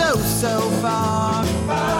[0.00, 1.44] so, so far.
[1.66, 1.99] Far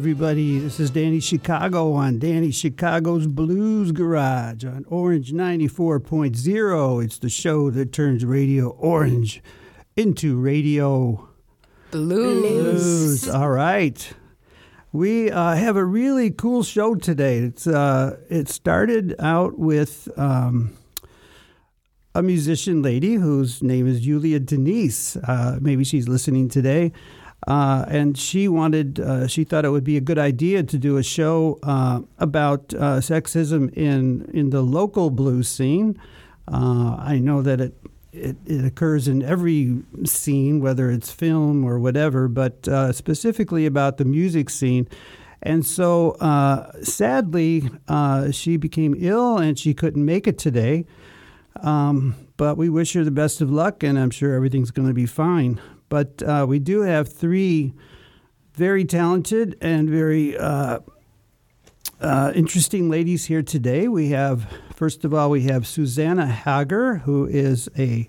[0.00, 7.04] everybody, this is Danny Chicago on Danny Chicago's Blues Garage on Orange 94.0.
[7.04, 9.42] It's the show that turns Radio Orange
[9.96, 11.28] into Radio
[11.90, 12.40] Blues.
[12.40, 13.28] Blues.
[13.28, 14.10] All right.
[14.90, 17.36] We uh, have a really cool show today.
[17.40, 20.72] It's uh, It started out with um,
[22.14, 25.16] a musician lady whose name is Julia Denise.
[25.16, 26.90] Uh, maybe she's listening today.
[27.46, 30.98] Uh, and she wanted, uh, she thought it would be a good idea to do
[30.98, 35.98] a show uh, about uh, sexism in in the local blues scene.
[36.46, 37.74] Uh, I know that it,
[38.12, 43.96] it it occurs in every scene, whether it's film or whatever, but uh, specifically about
[43.96, 44.86] the music scene.
[45.42, 46.16] And so,
[46.82, 47.70] sadly,
[48.30, 50.84] she became ill and she couldn't make it today.
[51.62, 54.94] Um, but we wish her the best of luck, and I'm sure everything's going to
[54.94, 55.58] be fine.
[55.90, 57.74] But uh, we do have three
[58.54, 60.78] very talented and very uh,
[62.00, 63.88] uh, interesting ladies here today.
[63.88, 68.08] We have, first of all, we have Susanna Hager, who is a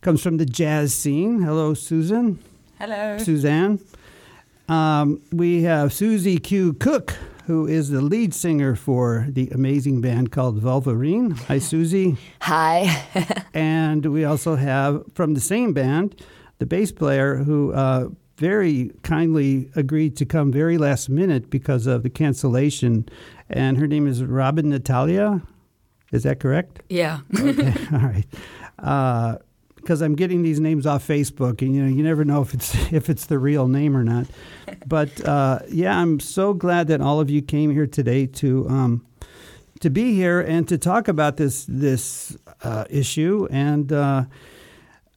[0.00, 1.42] comes from the jazz scene.
[1.42, 2.38] Hello, Susan.
[2.78, 3.18] Hello.
[3.18, 3.80] Suzanne.
[4.68, 6.74] Um, we have Susie Q.
[6.74, 11.32] Cook, who is the lead singer for the amazing band called Wolverine.
[11.32, 12.16] Hi, Susie.
[12.42, 13.04] Hi.
[13.54, 16.14] and we also have from the same band
[16.58, 22.02] the bass player who uh, very kindly agreed to come very last minute because of
[22.02, 23.08] the cancellation.
[23.50, 25.42] And her name is Robin Natalia.
[26.12, 26.80] Is that correct?
[26.88, 27.20] Yeah.
[27.38, 27.74] okay.
[27.92, 28.26] All right.
[28.76, 32.54] Because uh, I'm getting these names off Facebook, and you know, you never know if
[32.54, 34.26] it's if it's the real name or not.
[34.86, 39.06] But uh, yeah, I'm so glad that all of you came here today to um,
[39.80, 44.24] to be here and to talk about this this uh, issue and uh,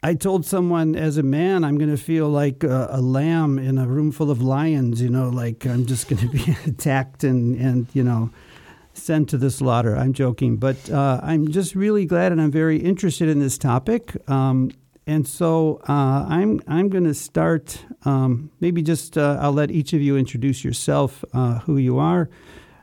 [0.03, 3.77] I told someone as a man, I'm going to feel like a, a, lamb in
[3.77, 7.55] a room full of lions, you know, like I'm just going to be attacked and,
[7.55, 8.31] and, you know,
[8.93, 9.95] sent to the slaughter.
[9.95, 14.15] I'm joking, but uh, I'm just really glad and I'm very interested in this topic.
[14.27, 14.71] Um,
[15.05, 19.93] and so uh, I'm, I'm going to start, um, maybe just uh, I'll let each
[19.93, 22.27] of you introduce yourself, uh, who you are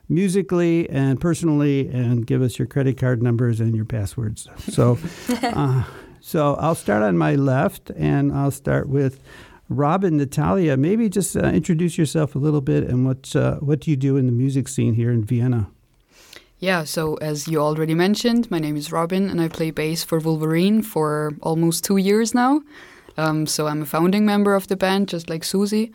[0.09, 4.49] musically and personally, and give us your credit card numbers and your passwords.
[4.71, 4.99] So,
[5.43, 5.83] uh,
[6.29, 9.19] so I'll start on my left, and I'll start with
[9.71, 10.77] Robin Natalia.
[10.77, 14.19] Maybe just uh, introduce yourself a little bit, and what uh, what do you do
[14.19, 15.71] in the music scene here in Vienna?
[16.59, 20.19] Yeah, so as you already mentioned, my name is Robin, and I play bass for
[20.19, 22.61] Wolverine for almost two years now.
[23.17, 25.93] Um, so I'm a founding member of the band, just like Susie.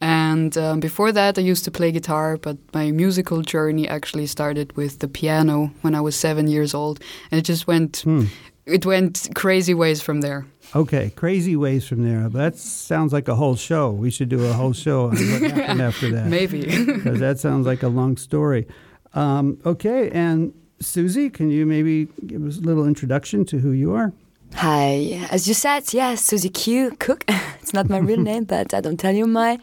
[0.00, 4.76] And um, before that, I used to play guitar, but my musical journey actually started
[4.76, 6.98] with the piano when I was seven years old,
[7.30, 7.98] and it just went.
[7.98, 8.24] Hmm
[8.66, 10.44] it went crazy ways from there.
[10.74, 12.28] Okay, crazy ways from there.
[12.28, 13.92] That sounds like a whole show.
[13.92, 16.26] We should do a whole show on what happened after that.
[16.26, 16.66] Maybe.
[16.96, 18.66] Because that sounds like a long story.
[19.14, 23.94] Um, okay, and Susie, can you maybe give us a little introduction to who you
[23.94, 24.12] are?
[24.54, 25.26] Hi.
[25.30, 26.96] As you said, yes, Susie Q.
[26.98, 27.24] Cook.
[27.60, 29.58] it's not my real name, but I don't tell you my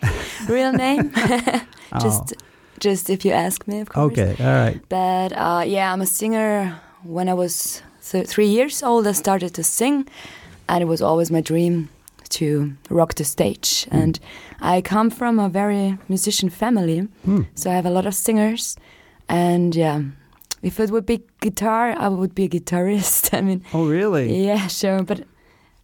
[0.48, 1.12] real name.
[2.00, 2.46] just, oh.
[2.80, 4.12] just if you ask me, of course.
[4.12, 4.82] Okay, all right.
[4.88, 6.80] But uh, yeah, I'm a singer.
[7.04, 7.82] When I was
[8.12, 10.08] th- three years old, I started to sing,
[10.68, 11.90] and it was always my dream
[12.30, 13.86] to rock the stage.
[13.86, 14.04] Mm.
[14.04, 14.20] And
[14.62, 17.46] I come from a very musician family, mm.
[17.56, 18.76] so I have a lot of singers.
[19.30, 20.02] And yeah,
[20.62, 23.34] if it would be guitar, I would be a guitarist.
[23.38, 24.46] I mean, oh really?
[24.46, 25.04] Yeah, sure.
[25.04, 25.26] But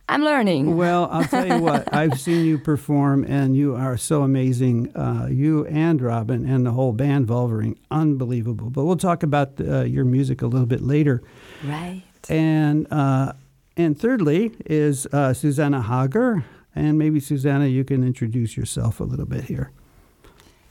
[0.09, 0.75] I'm learning.
[0.75, 1.93] Well, I'll tell you what.
[1.93, 4.95] I've seen you perform, and you are so amazing.
[4.95, 8.71] Uh, you and Robin and the whole band, Wolverine, unbelievable.
[8.71, 11.21] But we'll talk about uh, your music a little bit later.
[11.63, 12.03] Right.
[12.27, 13.33] And uh,
[13.77, 16.43] and thirdly is uh, Susanna Hager,
[16.75, 19.71] and maybe Susanna, you can introduce yourself a little bit here.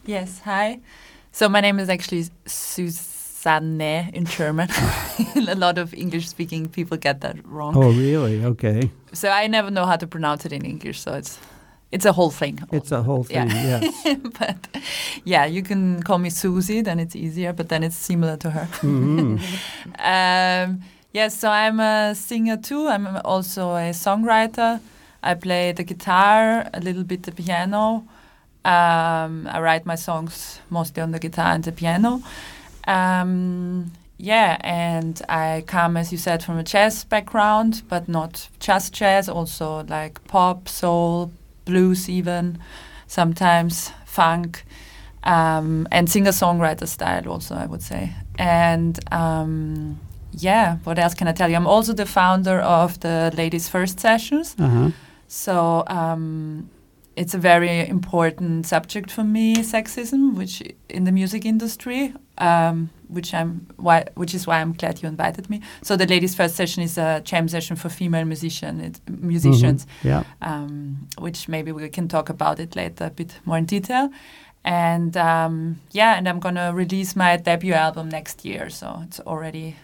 [0.05, 0.41] Yes.
[0.41, 0.81] Hi.
[1.33, 4.69] So my name is actually Susanne in German.
[5.37, 7.77] a lot of English-speaking people get that wrong.
[7.77, 8.45] Oh, really?
[8.45, 8.91] Okay.
[9.13, 11.01] So I never know how to pronounce it in English.
[11.01, 11.39] So it's
[11.91, 12.59] it's a whole thing.
[12.71, 13.81] It's a whole thing, yeah.
[13.81, 14.19] yes.
[14.39, 14.69] but
[15.25, 18.69] yeah, you can call me Susie, then it's easier, but then it's similar to her.
[18.83, 19.37] Mm-hmm.
[19.99, 20.81] um,
[21.13, 22.87] Yes, so I'm a singer too.
[22.87, 24.81] I'm also a songwriter.
[25.23, 28.07] I play the guitar, a little bit the piano.
[28.65, 32.23] Um, I write my songs mostly on the guitar and the piano.
[32.87, 38.93] Um, yeah, and I come, as you said, from a jazz background, but not just
[38.93, 41.33] jazz, also like pop, soul,
[41.65, 42.59] blues, even
[43.07, 44.65] sometimes funk,
[45.25, 48.13] um, and singer songwriter style, also, I would say.
[48.39, 50.01] And um,
[50.33, 51.57] yeah, what else can I tell you?
[51.57, 54.55] I'm also the founder of the Ladies First Sessions.
[54.59, 54.91] Uh huh.
[55.27, 56.71] So um,
[57.17, 63.35] it's a very important subject for me, sexism, which in the music industry, um, which
[63.35, 65.61] I'm why, which is why I'm glad you invited me.
[65.83, 70.23] So the ladies' first session is a jam session for female musician it, musicians, Yeah.
[70.41, 74.11] um, which maybe we can talk about it later a bit more in detail.
[74.65, 79.77] And um, yeah, and I'm gonna release my debut album next year, so it's already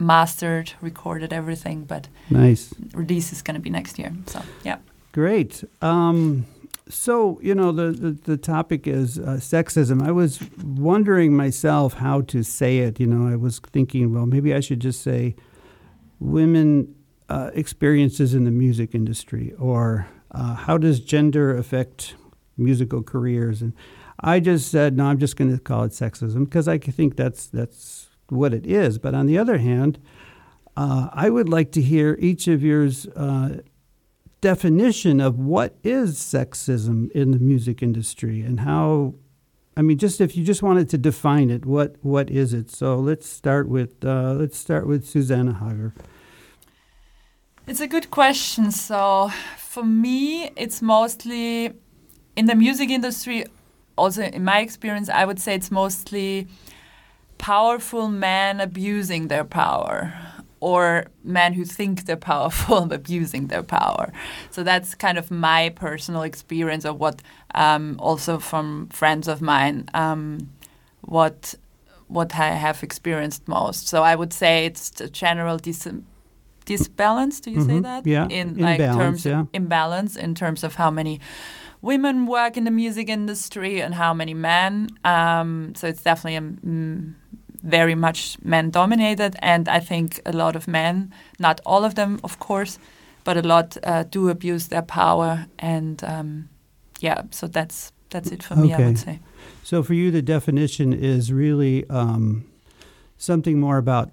[0.00, 2.74] mastered, recorded, everything, but Nice.
[2.94, 4.12] release is gonna be next year.
[4.26, 4.78] So yeah.
[5.12, 5.64] Great.
[5.82, 6.46] Um,
[6.88, 10.02] so you know the the, the topic is uh, sexism.
[10.02, 12.98] I was wondering myself how to say it.
[12.98, 15.34] You know, I was thinking, well, maybe I should just say
[16.18, 16.94] women
[17.28, 22.14] uh, experiences in the music industry, or uh, how does gender affect
[22.56, 23.62] musical careers?
[23.62, 23.72] And
[24.20, 27.46] I just said, no, I'm just going to call it sexism because I think that's
[27.46, 27.99] that's
[28.30, 28.98] what it is.
[28.98, 29.98] But on the other hand,
[30.76, 33.58] uh, I would like to hear each of yours uh,
[34.40, 39.14] definition of what is sexism in the music industry and how
[39.76, 42.96] I mean just if you just wanted to define it what what is it so
[42.96, 45.92] let's start with uh, let's start with Susanna Hager
[47.70, 48.72] It's a good question.
[48.72, 51.72] So for me, it's mostly
[52.34, 53.44] in the music industry.
[53.96, 56.48] Also, in my experience, I would say it's mostly
[57.40, 60.12] powerful men abusing their power,
[60.60, 64.12] or men who think they're powerful abusing their power.
[64.50, 67.22] So that's kind of my personal experience of what,
[67.54, 70.50] um, also from friends of mine, um,
[71.00, 71.54] what
[72.08, 73.86] what I have experienced most.
[73.88, 75.86] So I would say it's a general dis-
[76.66, 77.40] disbalance.
[77.40, 78.06] Do you say Mhm, that?
[78.06, 79.44] yeah, In like imbalance, terms yeah.
[79.52, 81.20] imbalance in terms of how many
[81.82, 84.88] women work in the music industry and how many men.
[85.04, 87.14] Um, so it's definitely a, mm,
[87.62, 92.20] very much men dominated, and I think a lot of men, not all of them,
[92.24, 92.78] of course,
[93.24, 96.48] but a lot uh, do abuse their power, and um,
[97.00, 98.72] yeah, so that's that's it for me.
[98.72, 99.20] I would say.
[99.62, 102.44] so for you the definition is really um,
[103.16, 104.10] something more about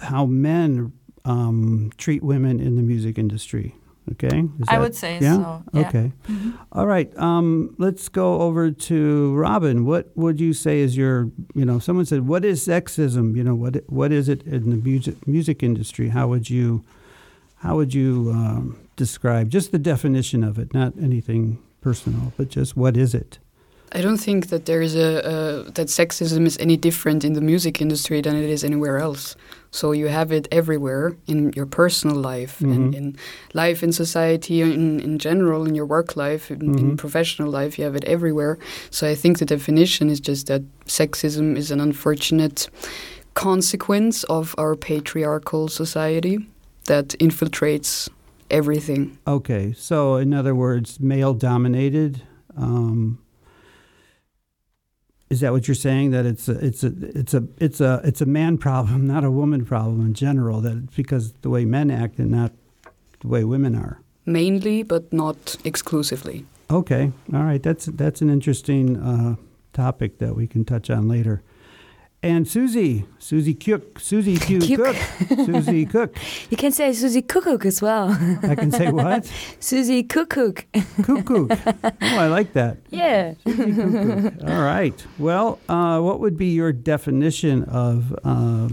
[0.00, 0.92] how men
[1.24, 3.74] um, treat women in the music industry
[4.12, 5.36] okay Is I that- would say yeah?
[5.36, 5.62] so.
[5.72, 5.88] Yeah.
[5.88, 6.12] Okay.
[6.28, 6.52] Mhm.
[6.72, 7.10] All right.
[7.18, 9.84] Um, let's go over to Robin.
[9.84, 13.36] What would you say is your, you know, someone said, what is sexism?
[13.36, 16.08] You know, what what is it in the music music industry?
[16.08, 16.82] How would you,
[17.56, 20.72] how would you um, describe just the definition of it?
[20.74, 23.38] Not anything personal, but just what is it?
[23.92, 27.40] I don't think that there is a uh, that sexism is any different in the
[27.40, 29.34] music industry than it is anywhere else.
[29.70, 32.72] So you have it everywhere in your personal life Mhm.
[32.76, 33.16] and in
[33.54, 36.96] life in society in in general in your work life in, in Mhm.
[36.96, 38.56] professional life you have it everywhere.
[38.90, 42.68] So I think the definition is just that sexism is an unfortunate
[43.34, 46.38] consequence of our patriarchal society
[46.86, 48.08] that infiltrates
[48.50, 49.18] everything.
[49.26, 49.74] Okay.
[49.76, 52.22] So in other words, male dominated.
[52.56, 53.18] Um,
[55.30, 56.10] is that what you're saying?
[56.12, 59.30] That it's a, it's a it's a it's a it's a man problem, not a
[59.30, 60.60] woman problem in general.
[60.60, 62.52] That it's because the way men act and not
[63.20, 64.00] the way women are.
[64.24, 66.44] Mainly, but not exclusively.
[66.70, 67.62] Okay, all right.
[67.62, 69.36] That's that's an interesting uh,
[69.72, 71.42] topic that we can touch on later.
[72.20, 74.96] And Susie, Susie Cook, Susie Q Cook.
[74.96, 76.16] Cook, Susie Cook.
[76.50, 78.10] You can say Susie Cook as well.
[78.42, 79.30] I can say what?
[79.60, 80.30] Susie Cook.
[81.04, 81.48] Cuckoo.
[82.00, 82.78] Oh, I like that.
[82.90, 83.34] Yeah.
[83.46, 85.06] All right.
[85.18, 88.68] Well, uh, what would be your definition of uh,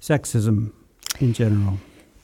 [0.00, 0.72] sexism
[1.20, 1.78] in general?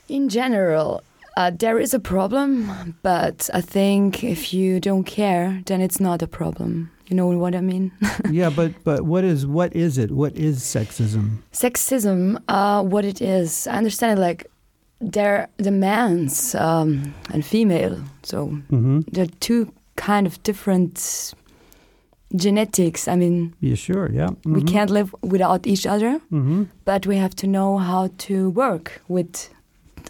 [0.08, 1.02] In general,
[1.36, 6.22] uh, there is a problem, but I think if you don't care, then it's not
[6.22, 6.90] a problem.
[7.12, 7.92] You know what I mean?
[8.31, 10.11] yeah, but but what is what is it?
[10.11, 11.42] What is sexism?
[11.52, 14.47] Sexism, uh, what it is, I understand it like
[14.99, 17.97] there the man's um, and female.
[18.23, 19.00] So Mm-hmm.
[19.12, 19.66] there are two
[19.97, 21.35] kind of different
[22.35, 23.07] genetics.
[23.09, 24.11] I mean, Yeah, sure.
[24.11, 24.31] Yeah.
[24.47, 26.62] we can't live without each other, Mm-hmm.
[26.87, 29.50] but we have to know how to work with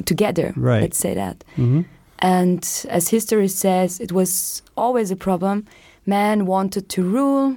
[0.04, 0.52] together.
[0.56, 0.82] Right.
[0.82, 1.42] Let's say that.
[1.56, 1.82] Mm-hmm.
[2.20, 5.64] And as history says, it was always a problem.
[6.06, 7.56] Men wanted to rule.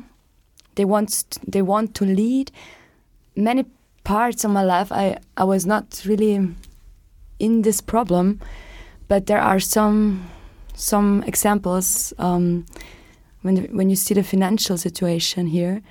[0.76, 2.52] They want they want to lead.
[3.36, 3.66] Many
[4.04, 6.56] parts of my life, I I was not really
[7.40, 8.40] in this problem,
[9.08, 10.30] but there are some
[10.76, 12.14] some examples.
[12.20, 12.66] Um,
[13.42, 15.82] when when you see the financial situation here,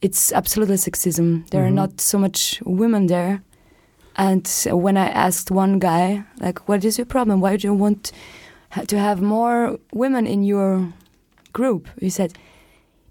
[0.00, 1.48] it's absolutely sexism.
[1.50, 1.66] There Mhm.
[1.66, 3.42] are not so much women there,
[4.16, 7.40] and when I asked one guy, like, "What is your problem?
[7.40, 8.12] Why do you want
[8.86, 10.92] to have more women in your
[11.52, 12.32] group?" He said,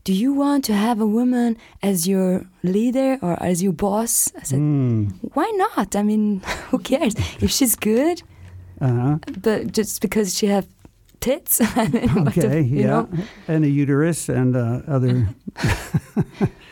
[0.03, 4.43] "Do you want to have a woman as your leader or as your boss?" I
[4.43, 5.11] said, Mm.
[5.35, 5.95] "Why not?
[5.95, 6.41] I mean,
[6.71, 8.21] who cares if she's good?"
[8.81, 9.17] Uh-huh.
[9.43, 10.65] But just because she have
[11.19, 12.87] tits, I mean, what the- Okay, you yeah.
[12.87, 13.07] know?
[13.47, 15.27] And a uterus and uh, other.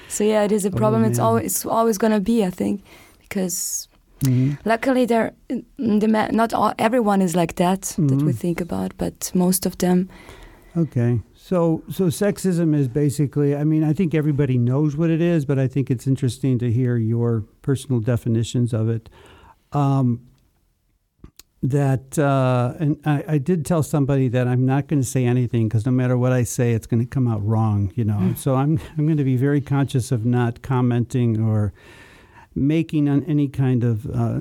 [0.10, 1.04] So yeah, it is a problem.
[1.04, 2.82] it's always it's always gonna be, I think,
[3.22, 3.88] because
[4.24, 4.58] Mhm.
[4.66, 5.32] luckily there,
[5.78, 8.40] the ma- not all everyone is like that that we Mhm.
[8.40, 10.08] think about, but most of them.
[10.76, 11.20] Okay.
[11.48, 15.58] So so sexism is basically I mean I think everybody knows what it is, but
[15.58, 19.08] I think it's interesting to hear your personal definitions of it.
[19.72, 20.28] Um,
[21.64, 25.70] that uh, and I, I did tell somebody that I'm not going to say anything
[25.70, 27.94] because no matter what I say, it's going to come out wrong.
[27.96, 31.72] You know, so I'm I'm going to be very conscious of not commenting or
[32.54, 34.40] making on any kind of uh,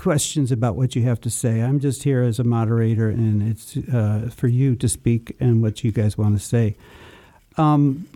[0.00, 1.60] questions about what you have to say.
[1.60, 5.84] I'm just here as a moderator, and it's uh, for you to speak and what
[5.84, 6.74] you guys want to say.
[7.58, 8.08] Um,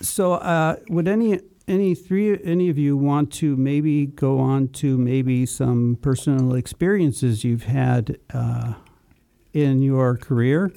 [0.00, 4.96] so, uh, would any any three any of you want to maybe go on to
[4.96, 8.74] maybe some personal experiences you've had uh,
[9.52, 10.70] in your career?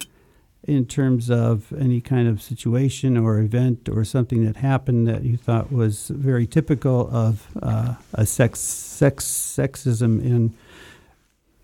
[0.69, 5.35] In terms of any kind of situation or event or something that happened that you
[5.35, 10.53] thought was very typical of uh, a sex, sex sexism in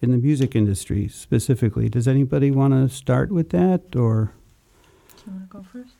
[0.01, 1.87] in the music industry specifically.
[1.87, 4.31] Does anybody want to start with that or?
[5.17, 5.93] Do you want to go first?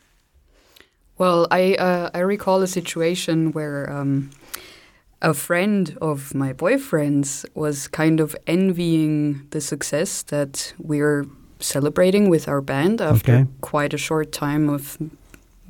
[1.19, 4.31] Well, I uh, I recall a situation where um,
[5.21, 11.25] a friend of my boyfriend's was kind of envying the success that we're
[11.59, 13.45] celebrating with our band after Okay.
[13.61, 14.97] quite a short time of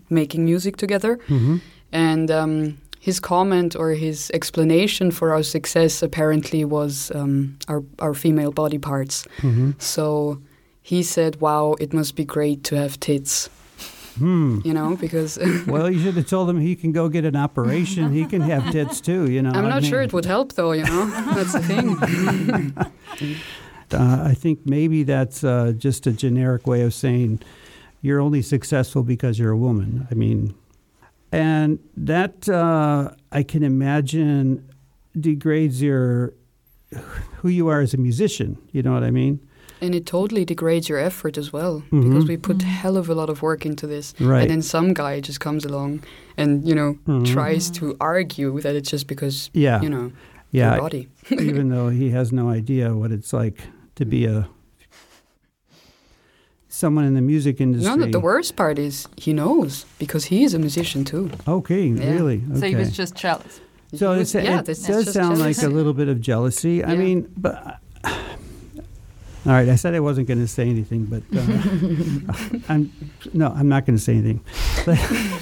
[0.09, 1.17] making music together.
[1.27, 1.57] Mm-hmm.
[1.91, 8.13] And um, his comment or his explanation for our success apparently was um, our our
[8.13, 9.25] female body parts.
[9.41, 9.71] Mm-hmm.
[9.79, 10.39] So
[10.81, 13.49] he said, "Wow, it must be great to have tits,"
[14.17, 14.59] Hmm.
[14.63, 15.39] you know, because.
[15.67, 18.11] Well, you should have told him he can go get an operation.
[18.13, 19.29] He can have tits too.
[19.31, 19.51] You know.
[19.51, 21.05] I'm I not sure it would help though, you know?
[21.35, 23.35] That's the thing.
[23.93, 27.39] Uh, I think maybe that's uh, just a generic way of saying
[28.01, 30.07] you're only successful because you're a woman.
[30.11, 30.53] I mean,
[31.31, 34.67] and that uh, I can imagine
[35.19, 36.33] degrades your
[37.41, 38.57] who you are as a musician.
[38.71, 39.39] You know what I mean?
[39.81, 42.27] And it totally degrades your effort as well because Mhm.
[42.27, 44.13] we put hell of a lot of work into this.
[44.19, 44.41] Right.
[44.41, 46.01] And then some guy just comes along
[46.37, 47.25] and, you know, Mhm.
[47.25, 49.81] tries to argue that it's just because, Yeah.
[49.81, 50.11] you know,
[50.51, 50.71] yeah.
[50.75, 51.07] your body.
[51.31, 54.47] even though he has no idea what it's like to be a
[56.67, 57.95] someone in the music industry.
[57.95, 61.31] No, the, the worst part is he knows because he is a musician too.
[61.47, 62.11] Okay, Yeah.
[62.11, 62.43] really?
[62.51, 62.59] Okay.
[62.59, 63.61] So he was just jealous.
[63.93, 66.83] So it's, was- yeah, it does just sound like a little bit of jealousy.
[66.83, 68.11] I mean, but all
[69.45, 69.69] right.
[69.69, 72.91] I said I wasn't going to say anything, but uh, I'm
[73.33, 74.41] no, I'm not going to say anything.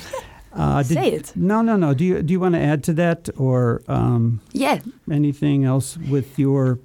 [0.53, 1.31] uh, did- Say it.
[1.35, 1.95] No, no, no.
[1.95, 6.37] Do you do you want to add to that or um, Yeah, anything else with
[6.37, 6.77] your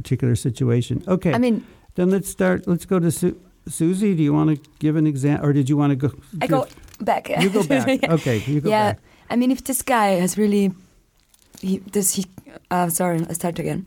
[0.00, 1.02] particular situation?
[1.06, 1.62] Okay, I mean,
[1.96, 2.66] then let's start.
[2.66, 3.36] Let's go to Su-
[3.68, 4.14] Susie.
[4.14, 6.10] Do you want to give an example, or did you want to go?
[6.42, 6.66] I go
[7.00, 7.28] back.
[7.42, 7.86] You go back.
[8.02, 8.14] Yeah.
[8.16, 8.98] Okay, you go yeah, back.
[9.30, 10.72] I mean, if this guy has really,
[11.60, 12.24] he does he?
[12.70, 13.86] Uh, sorry, I start again.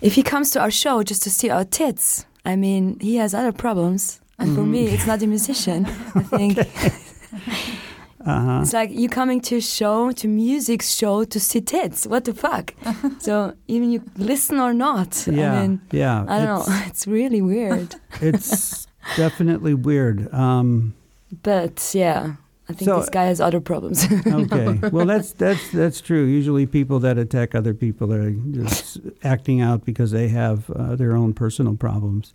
[0.00, 3.34] If he comes to our show just to see our tits, I mean, he has
[3.34, 4.20] other problems.
[4.38, 4.70] And for Mm-hmm.
[4.72, 5.86] me, it's not a musician.
[6.18, 6.58] I think
[8.26, 8.60] Uh huh.
[8.62, 12.06] it's like you coming to a show, to music show to see tits.
[12.06, 12.72] What the fuck?
[13.18, 15.26] so even you listen or not.
[15.26, 16.24] Yeah, I mean, yeah.
[16.28, 16.82] I don't it's, know.
[16.86, 17.94] It's really weird.
[18.20, 20.32] It's definitely weird.
[20.32, 20.94] Um,
[21.42, 22.36] But yeah,
[22.68, 24.06] I think So- this guy has other problems.
[24.26, 24.88] okay.
[24.92, 26.24] Well, that's that's that's true.
[26.38, 31.14] Usually, people that attack other people are just acting out because they have uh, their
[31.16, 32.32] own personal problems.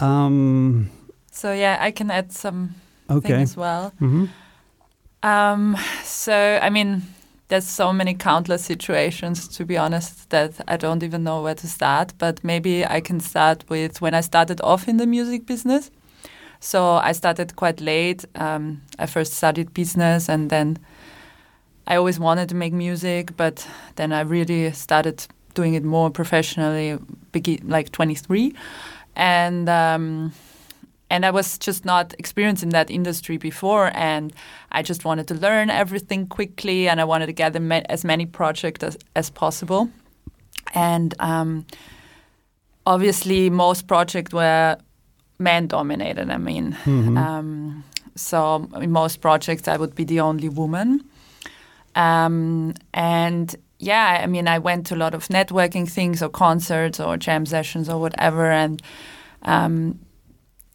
[0.00, 0.90] Um.
[1.32, 2.74] So yeah, I can add some
[3.08, 3.42] thing Okay.
[3.42, 3.92] as well.
[3.98, 4.26] hmm
[5.22, 7.02] Um, so I mean,
[7.48, 11.68] there's so many countless situations to be honest that I don't even know where to
[11.68, 12.12] start.
[12.18, 15.90] But maybe I can start with when I started off in the music business.
[16.60, 18.24] So I started quite late.
[18.34, 20.78] Um, I first studied business, and then
[21.86, 26.98] I always wanted to make music, but then I really started doing it more professionally,
[27.62, 28.54] like 23,
[29.14, 29.68] and.
[29.68, 30.32] Um,
[31.10, 34.32] and I was just not experienced in that industry before, and
[34.72, 38.26] I just wanted to learn everything quickly, and I wanted to gather ma- as many
[38.26, 39.88] projects as, as possible.
[40.74, 41.66] And um,
[42.84, 44.76] obviously, most projects were
[45.38, 46.30] man dominated.
[46.30, 46.76] I mean,
[47.16, 47.84] um,
[48.16, 51.04] so in most projects, I would be the only woman.
[51.94, 56.98] Um, and yeah, I mean, I went to a lot of networking things or concerts
[56.98, 58.82] or jam sessions or whatever, and
[59.42, 59.98] um,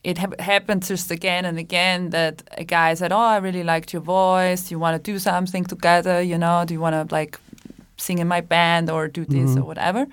[0.04, 3.94] it ha- happened just again and again that a guy said, "Oh, I really liked
[3.94, 4.68] your voice.
[4.70, 6.22] Do you want to do something together?
[6.22, 7.38] You know, do you want to like
[7.98, 10.08] sing in my band or do this or whatever?"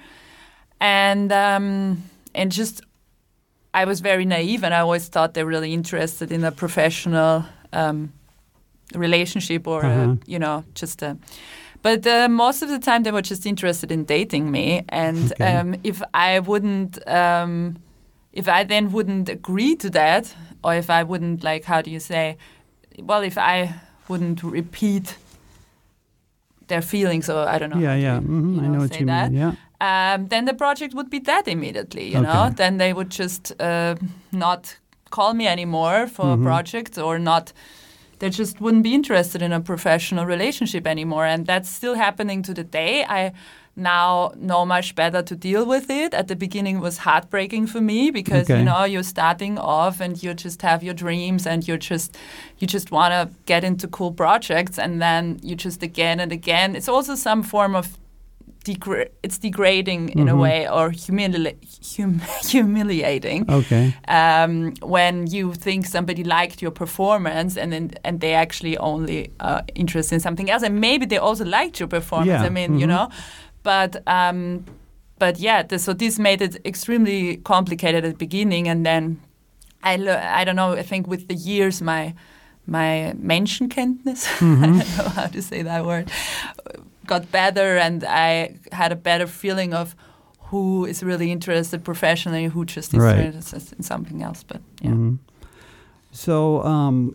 [0.80, 2.02] And um,
[2.34, 2.82] and just
[3.74, 8.12] I was very naive, and I always thought they're really interested in a professional um,
[8.94, 10.12] relationship or Uh-huh.
[10.12, 11.16] uh, you know just a.
[11.82, 15.58] But uh, most of the time, they were just interested in dating me, and Okay.
[15.58, 17.76] um, if I wouldn't, um,
[18.32, 22.00] if I then wouldn't agree to that, or if I wouldn't like, how do you
[22.00, 22.36] say,
[22.98, 23.74] well, if I
[24.08, 25.16] wouldn't repeat
[26.68, 27.78] their feelings, or I don't know.
[27.80, 28.20] Yeah, yeah.
[28.20, 29.40] hmm you I know what you that mean.
[29.40, 30.14] Yeah.
[30.14, 32.12] um, then the project would be dead immediately.
[32.12, 33.94] You know, then they would just uh,
[34.32, 34.76] not
[35.10, 37.52] call me anymore for a project or not.
[38.18, 42.52] They just wouldn't be interested in a professional relationship anymore, and that's still happening to
[42.52, 43.04] the day.
[43.04, 43.32] I
[43.78, 46.12] now know much better to deal with it.
[46.14, 48.58] At the beginning, it was heartbreaking for me because Okay.
[48.58, 52.16] you know you're starting off and you just have your dreams and you're just
[52.58, 56.76] you just want to get into cool projects, and then you just again and again.
[56.76, 57.86] It's also some form of
[58.64, 60.40] degra- it's degrading in a Mhm.
[60.40, 61.56] way or humili-
[61.96, 62.20] hum-
[62.52, 63.94] humiliating Okay.
[64.08, 69.60] um, when you think somebody liked your performance and then and they actually only uh,
[69.74, 72.86] interested in something else and maybe they also liked your performance Yeah, i mean you
[72.86, 72.90] mhm.
[72.94, 73.08] know
[73.62, 74.64] but um,
[75.18, 79.20] but yeah this, so this made it extremely complicated at the beginning and then
[79.82, 79.94] I,
[80.40, 82.14] I don't know i think with the years my
[82.66, 84.26] my menschenkenntnis
[84.62, 86.10] i don't know how to say that word
[87.06, 89.94] got better and i had a better feeling of
[90.50, 93.18] who is really interested professionally who just is Right.
[93.26, 95.18] interested in something else but yeah Mhm.
[96.10, 97.14] So, um,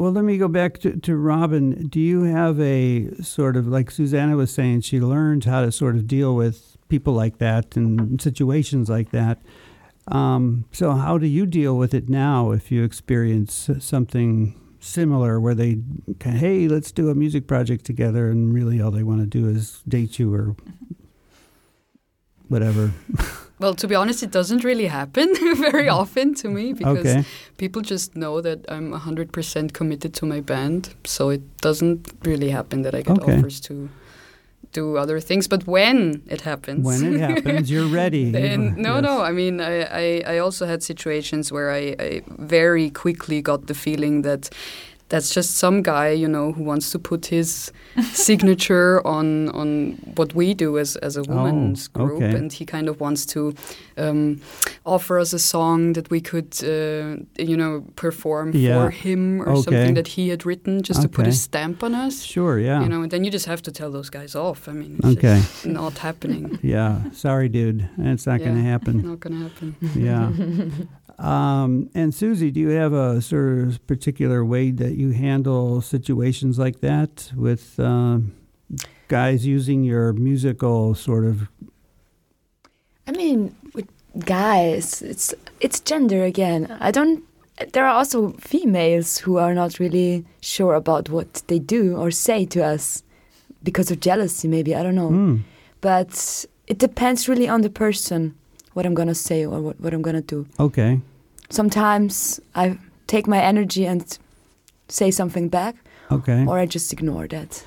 [0.00, 1.86] well, let me go back to, to Robin.
[1.88, 5.94] Do you have a sort of, like Susanna was saying, she learned how to sort
[5.94, 9.42] of deal with people like that and situations like that.
[10.08, 15.54] Um, so, how do you deal with it now if you experience something similar where
[15.54, 15.76] they,
[16.24, 19.82] hey, let's do a music project together, and really all they want to do is
[19.86, 20.56] date you or
[22.50, 22.90] whatever?
[23.58, 25.28] Well, to be honest, it doesn't really happen
[25.70, 27.24] very often to me because Okay.
[27.58, 30.94] people just know that I'm 100% committed to my band.
[31.04, 33.36] So it doesn't really happen that I get Okay.
[33.38, 33.74] offers to
[34.72, 35.48] do other things.
[35.48, 36.86] But when it happens.
[36.86, 38.30] When it happens, you're ready.
[38.38, 39.02] Then, no, Yes.
[39.02, 39.20] no.
[39.28, 43.74] I mean, I, I, I also had situations where I, I very quickly got the
[43.74, 44.48] feeling that
[45.10, 47.72] that's just some guy, you know, who wants to put his
[48.12, 52.36] signature on on what we do as as a women's group, Oh, okay.
[52.38, 53.52] and he kind of wants to
[53.98, 54.40] um,
[54.84, 57.16] offer us a song that we could, uh,
[57.50, 58.78] you know, perform Yeah.
[58.84, 59.62] for him or Okay.
[59.62, 61.30] something that he had written, just to put Okay.
[61.30, 62.22] a stamp on us.
[62.24, 62.82] Sure, yeah.
[62.82, 64.68] You know, and then you just have to tell those guys off.
[64.68, 65.38] I mean, it's Okay.
[65.40, 66.58] just not happening.
[66.74, 67.80] Yeah, sorry, dude.
[67.98, 69.02] It's not going to happen.
[69.02, 69.74] Not gonna happen.
[69.96, 70.30] Yeah.
[71.20, 76.58] Um, and Susie, do you have a sort of particular way that you handle situations
[76.58, 78.32] like that with um
[79.08, 81.48] guys using your musical sort of?
[83.06, 83.86] I mean, with
[84.24, 86.74] guys, it's it's gender again.
[86.80, 87.22] I don't.
[87.74, 92.46] There are also females who are not really sure about what they do or say
[92.46, 93.02] to us
[93.62, 94.48] because of jealousy.
[94.48, 95.08] Maybe I don't know.
[95.08, 95.36] Hmm.
[95.82, 98.34] But it depends really on the person
[98.72, 100.46] what I'm gonna say or what, what I'm gonna do.
[100.58, 101.00] Okay.
[101.50, 104.18] Sometimes I take my energy and
[104.88, 105.74] say something back,
[106.10, 106.44] Okay.
[106.46, 107.64] or I just ignore that.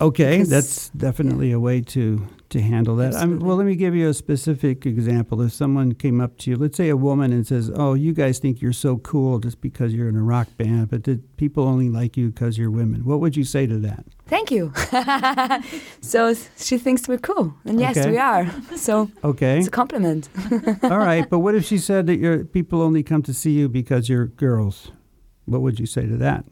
[0.00, 3.14] Okay, Because- that's definitely a way to to handle that.
[3.14, 5.42] I'm, well, let me give you a specific example.
[5.42, 8.38] If someone came up to you, let's say a woman, and says, "Oh, you guys
[8.38, 11.88] think you're so cool just because you're in a rock band, but the people only
[11.90, 14.04] like you because you're women," what would you say to that?
[14.26, 14.72] Thank you.
[16.00, 18.10] so she thinks we're cool, and yes, Okay.
[18.10, 18.46] we are.
[18.76, 19.58] So Okay.
[19.58, 20.28] it's a compliment.
[20.84, 23.68] All right, but what if she said that your people only come to see you
[23.68, 24.92] because you're girls?
[25.46, 26.44] What would you say to that?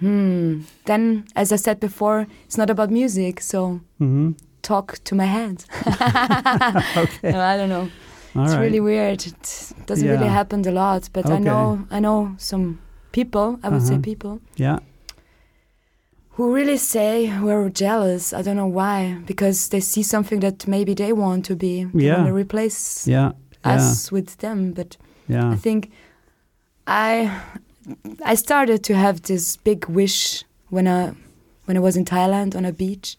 [0.00, 0.62] Hmm.
[0.86, 4.32] Then, as I said before, it's not about music, so hmm
[4.64, 5.64] talk to my hand.
[6.96, 7.32] Okay.
[7.32, 7.88] No, I don't know.
[8.36, 8.60] All it's right.
[8.66, 9.26] really weird.
[9.26, 12.78] It doesn't really happen a lot, but I know I know some
[13.12, 13.58] people.
[13.62, 14.02] I would say Uh-huh.
[14.10, 14.78] people yeah.
[16.36, 18.32] who really say we're jealous.
[18.32, 21.84] I don't know why, because they see something that maybe they want to be.
[21.94, 22.16] They Yeah.
[22.16, 23.32] want to replace Yeah.
[23.64, 23.76] Yeah.
[23.76, 24.96] us with them, but
[25.28, 25.52] Yeah.
[25.54, 25.90] I think
[26.86, 27.30] I
[28.32, 31.12] I started to have this big wish when I
[31.66, 33.16] when I was in Thailand on a beach.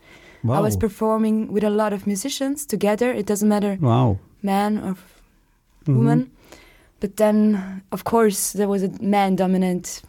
[0.50, 3.12] I was performing with a lot of musicians together.
[3.12, 4.18] It doesn't matter Wow.
[4.42, 4.96] man or
[5.86, 5.98] Mhm.
[5.98, 6.32] woman.
[7.00, 10.02] But then, of course, there was a man-dominant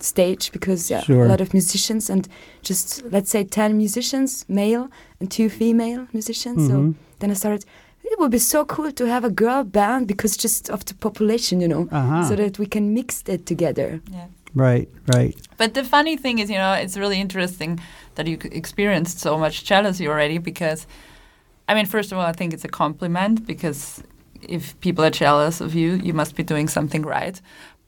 [0.00, 1.24] stage because yeah, Sure.
[1.24, 2.28] a lot of musicians and
[2.62, 4.88] just let's say ten musicians, male
[5.20, 6.58] and two female musicians.
[6.62, 6.68] Mhm.
[6.68, 7.64] So then I started.
[8.04, 11.60] It would be so cool to have a girl band because just of the population,
[11.60, 12.24] you know, Uh-huh.
[12.28, 14.00] so that we can mix it together.
[14.12, 14.26] Yeah.
[14.54, 15.36] Right, right.
[15.58, 17.78] But the funny thing is, you know, it's really interesting
[18.18, 20.86] that you experienced so much jealousy already because,
[21.68, 24.02] I mean, first of all, I think it's a compliment because
[24.42, 27.40] if people are jealous of you, you must be doing something right.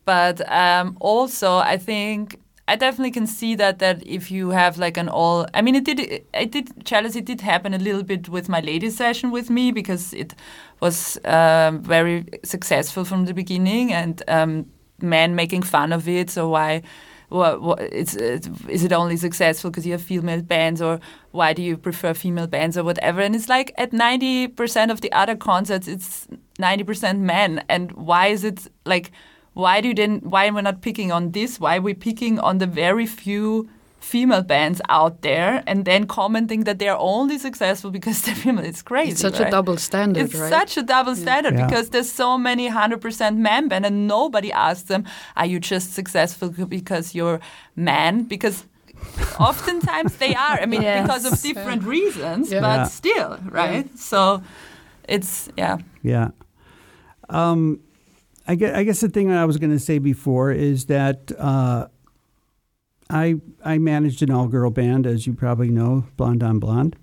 [0.05, 2.39] But um, also, I think
[2.69, 5.85] I definitely can see that that if you have like an all, I mean, it
[5.85, 5.99] did,
[6.33, 10.15] it did jealousy did happen a little bit with my ladies session with me because
[10.15, 10.35] it
[10.79, 14.67] was um, very successful from the beginning and um,
[15.03, 16.31] men making fun of it.
[16.31, 16.83] So why?
[17.31, 21.53] What, what, it's, it's is it only successful because you have female bands or why
[21.53, 23.21] do you prefer female bands or whatever?
[23.21, 26.27] And it's like at 90% of the other concerts it's
[26.59, 27.65] 90% men.
[27.69, 29.13] And why is it like
[29.55, 31.59] why do you then why I not picking on this?
[31.59, 33.69] Why are we picking on the very few
[34.01, 38.83] female bands out there and then commenting that they're only successful because they're female it's
[38.83, 39.49] crazy It's such right?
[39.49, 40.49] a double standard, It's right?
[40.51, 41.67] such a double standard Yeah.
[41.67, 45.05] because there's so many 100% man band and nobody asks them,
[45.37, 47.41] are you just successful because you're
[47.77, 48.25] man?
[48.25, 48.65] Because
[49.39, 50.59] oftentimes they are.
[50.61, 51.07] I mean, Yes.
[51.07, 52.61] because of different reasons, Yeah.
[52.61, 52.85] but Yeah.
[52.85, 53.99] still, right?
[53.99, 54.43] So
[55.09, 55.79] it's, yeah.
[56.03, 56.29] Yeah.
[57.29, 57.81] Um,
[58.47, 61.87] I guess, I guess the thing I was going to say before is that uh,
[63.11, 66.97] I I managed an all girl band, as you probably know, Blonde on Blonde.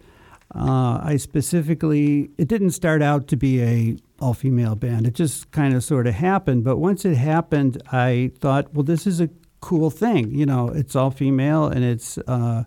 [0.56, 5.06] Uh, I specifically, it didn't start out to be a all female band.
[5.06, 6.64] It just kind of sort of happened.
[6.64, 10.34] But once it happened, I thought, well, this is a cool thing.
[10.34, 12.64] You know, it's all female and it's uh,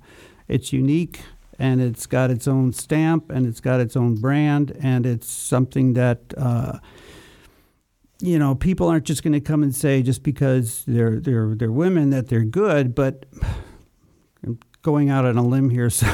[0.47, 1.21] it's unique
[1.59, 5.95] and it's got its own stamp and it's got its own brand and it's something
[5.95, 6.35] that.
[6.37, 6.79] Uh,
[8.21, 11.73] you know, people aren't just going to come and say just because they're they're they're
[11.73, 13.27] women that they're good, but
[14.45, 15.91] I'm going out on a limb here.
[15.91, 16.07] So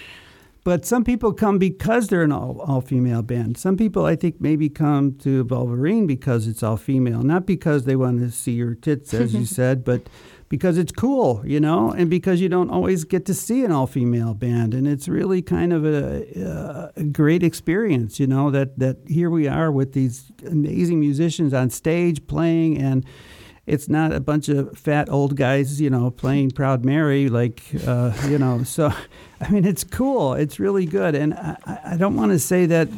[0.64, 3.58] but some people come because they're an all, all female band.
[3.58, 7.96] Some people, I think, maybe come to Wolverine because it's all female, not because they
[7.96, 10.08] want to see your tits, as you said, but
[10.48, 13.86] because it's cool, you know, and because you don't always get to see an all
[13.86, 18.98] female band, and it's really kind of a, a great experience, you know, that that
[19.08, 23.04] here we are with these amazing musicians on stage playing and.
[23.66, 28.12] It's not a bunch of fat old guys, you know, playing Proud Mary, like, uh,
[28.28, 28.62] you know.
[28.62, 28.92] So,
[29.40, 30.34] I mean, it's cool.
[30.34, 32.88] It's really good, and I, I- I don't want to say that,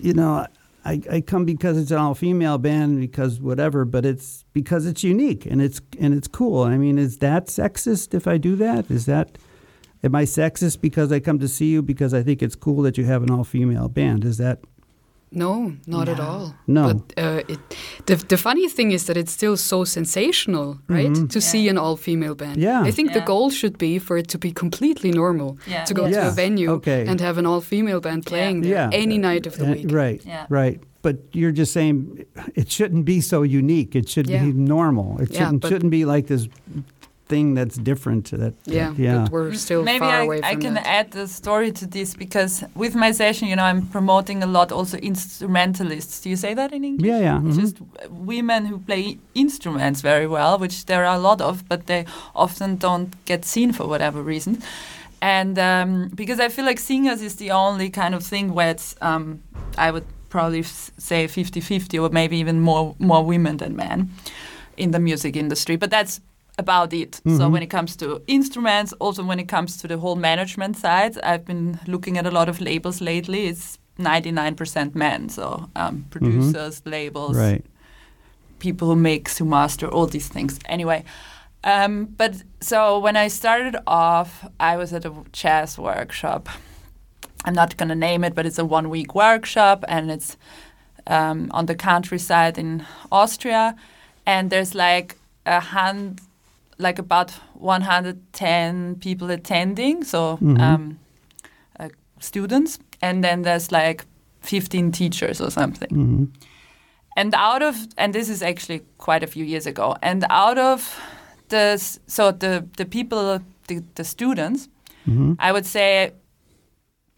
[0.00, 0.46] you know,
[0.84, 5.04] I, I come because it's an all female band because whatever, but it's because it's
[5.04, 6.62] unique and it's and it's cool.
[6.62, 8.90] I mean, is that sexist if I do that?
[8.90, 9.38] Is that
[10.02, 12.98] am I sexist because I come to see you because I think it's cool that
[12.98, 14.24] you have an all female band?
[14.24, 14.60] Is that
[15.34, 16.54] No, not at all.
[16.66, 16.92] No.
[16.94, 17.58] But uh, it,
[18.06, 21.14] the, the funny thing is that it's still so sensational, right?
[21.30, 22.52] To see an all female band.
[22.56, 22.62] Mm-hmm.
[22.62, 22.82] Yeah.
[22.82, 25.84] I think the goal should be for it to be completely normal Yeah.
[25.84, 26.28] to go to Yeah.
[26.28, 27.06] a venue Okay.
[27.08, 29.86] and have an all female band playing there yeah any night of the Uh, week.
[29.90, 30.20] Right.
[30.26, 30.46] Yeah.
[30.50, 30.80] Right.
[31.02, 33.96] But you're just saying it shouldn't be so unique.
[33.96, 34.44] It should Yeah.
[34.44, 35.18] be normal.
[35.20, 36.46] It Yeah, shouldn't but- shouldn't be like this
[37.32, 38.26] thing that's different.
[38.30, 39.22] To that Yeah, yeah.
[39.22, 40.86] but we're still Maybe far I, away I can that.
[40.98, 44.72] add the story to this because with my session, you know, I'm promoting a lot
[44.72, 46.20] also instrumentalists.
[46.22, 47.08] Do you say that in English?
[47.08, 47.60] Yeah, yeah, It's mhm.
[47.60, 47.76] Just
[48.10, 52.76] women who play instruments very well, which there are a lot of, but they often
[52.78, 54.56] don't get seen for whatever reason.
[55.20, 58.94] And um, because I feel like singers is the only kind of thing where it's,
[59.00, 59.40] um,
[59.78, 64.10] I would probably s- say 50 50 or maybe even more, more women than men
[64.76, 65.76] in the music industry.
[65.76, 66.20] But that's
[66.58, 67.14] about it.
[67.24, 67.52] So Mhm.
[67.52, 71.44] when it comes to instruments, also when it comes to the whole management side, I've
[71.44, 73.46] been looking at a lot of labels lately.
[73.46, 75.28] It's 99% men.
[75.28, 77.64] So um, producers, labels, right.
[78.58, 80.58] people who make, who master, all these things.
[80.66, 81.04] Anyway,
[81.64, 86.48] um, but so when I started off, I was at a jazz workshop.
[87.44, 90.36] I'm not going to name it, but it's a one week workshop and it's
[91.06, 93.74] um, on the countryside in Austria.
[94.26, 96.20] And there's like a hand,
[96.82, 100.60] like about 110 people attending, so Mhm.
[100.60, 100.98] um,
[101.80, 101.88] uh,
[102.20, 102.78] students.
[103.00, 104.04] And then there's like
[104.42, 106.24] 15 teachers or something hmm
[107.16, 110.98] and out of and this is actually quite a few years ago and out of
[111.48, 114.68] the so the the people the, the students
[115.04, 116.12] hmm i would say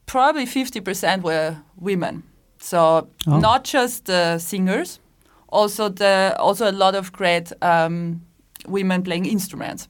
[0.06, 2.22] probably 50% were women
[2.58, 3.38] so Oh.
[3.38, 4.98] not just the singers
[5.48, 8.20] also the also a lot of great um,
[8.66, 9.88] women playing instruments.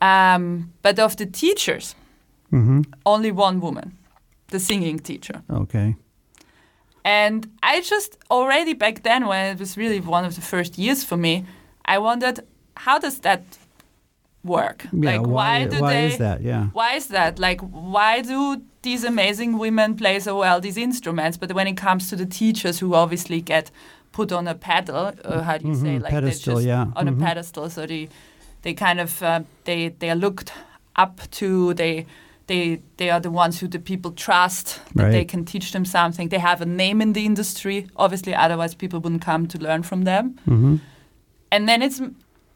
[0.00, 1.94] Um, but of the teachers,
[2.50, 2.80] Mm-hmm.
[3.04, 3.98] only one woman,
[4.46, 5.42] the singing teacher.
[5.50, 5.96] Okay.
[7.04, 11.04] And I just already back then, when it was really one of the first years
[11.04, 11.44] for me,
[11.84, 12.40] I wondered
[12.74, 13.42] how does that
[14.44, 14.86] work?
[14.92, 15.10] Yeah.
[15.18, 15.64] like why?
[15.66, 16.06] do why they?
[16.06, 16.40] is that?
[16.42, 16.66] Yeah.
[16.72, 17.38] Why is that?
[17.38, 21.36] Like why do these amazing women play so well these instruments?
[21.38, 23.70] But when it comes to the teachers, who obviously get
[24.12, 26.86] put on a pedal, uh, how do you say, Mhm, like pedestal, just yeah.
[26.96, 27.20] on Mhm.
[27.22, 28.08] a pedestal, so they
[28.62, 30.52] they kind of uh, they they are looked
[30.96, 31.74] up to.
[31.74, 32.06] They
[32.46, 36.30] they they are the ones who the people trust that they can teach them something.
[36.30, 37.86] They have a name in the industry.
[37.96, 40.34] Obviously, otherwise people wouldn't come to learn from them.
[40.46, 40.76] Mm-hmm.
[41.52, 42.00] And then it's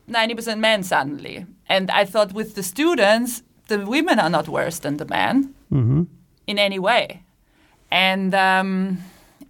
[0.06, 1.46] ninety percent men suddenly.
[1.68, 6.02] And I thought with the students, the women are not worse than the men Mm-hmm.
[6.46, 7.22] in any way.
[7.90, 8.98] And um,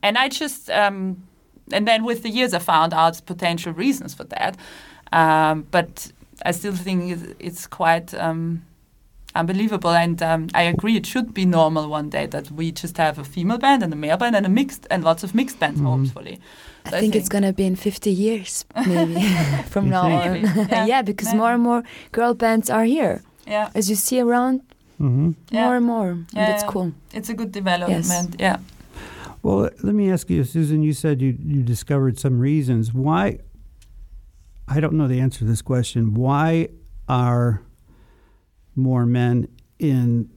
[0.03, 1.17] and I just um,
[1.73, 4.57] and then with the years I found out potential reasons for that.
[5.13, 6.13] Um, but
[6.47, 8.63] I still think it's, it's quite um,
[9.35, 9.91] unbelievable.
[9.91, 13.25] And um, I agree, it should be normal one day that we just have a
[13.25, 15.87] female band and a male band and a mixed and lots of mixed bands, Mhm.
[15.87, 16.39] hopefully.
[16.87, 19.15] I So think, it's gonna be in 50 years, maybe
[19.71, 20.37] from now on.
[20.69, 20.87] Yeah.
[20.87, 21.39] yeah, because Yeah.
[21.39, 24.61] more and more girl bands are here, yeah, as you see around,
[25.01, 25.31] Mm-hmm.
[25.51, 25.65] Yeah.
[25.67, 26.09] more and more.
[26.11, 26.71] and Yeah, that's yeah.
[26.73, 26.93] cool.
[27.13, 28.37] it's a good development.
[28.39, 28.59] Yeah.
[29.43, 30.83] Well, let me ask you, Susan.
[30.85, 33.39] You said you you discovered some reasons why.
[34.69, 36.15] I don't know the answer to this question.
[36.15, 36.69] Why
[37.09, 37.61] are
[38.75, 40.29] more men in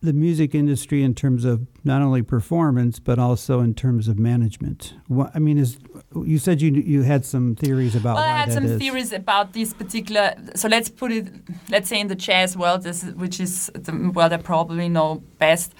[0.00, 4.94] the music industry in terms of not only performance but also in terms of management?
[5.08, 5.76] What, I mean, is
[6.24, 8.78] you said you you had some theories about Well, I had some is.
[8.78, 10.34] theories about these particular.
[10.54, 11.26] So let's put it,
[11.68, 15.74] let's say in the jazz world, this, which is the world I probably know best.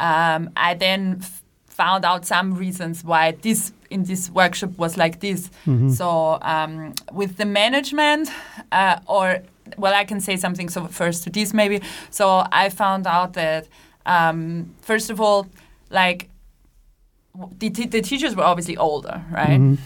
[0.00, 5.20] Um, I then f- found out some reasons why this in this workshop was like
[5.20, 5.50] this.
[5.66, 5.90] Mhm.
[5.92, 8.28] So um, with the management,
[8.72, 9.42] uh, or
[9.78, 10.68] well, I can say something.
[10.70, 11.80] So first to this maybe.
[12.10, 13.66] So I found out that
[14.06, 15.46] um, first of all,
[15.90, 16.28] like
[17.58, 19.60] the, t- the teachers were obviously older, right?
[19.60, 19.78] Mhm.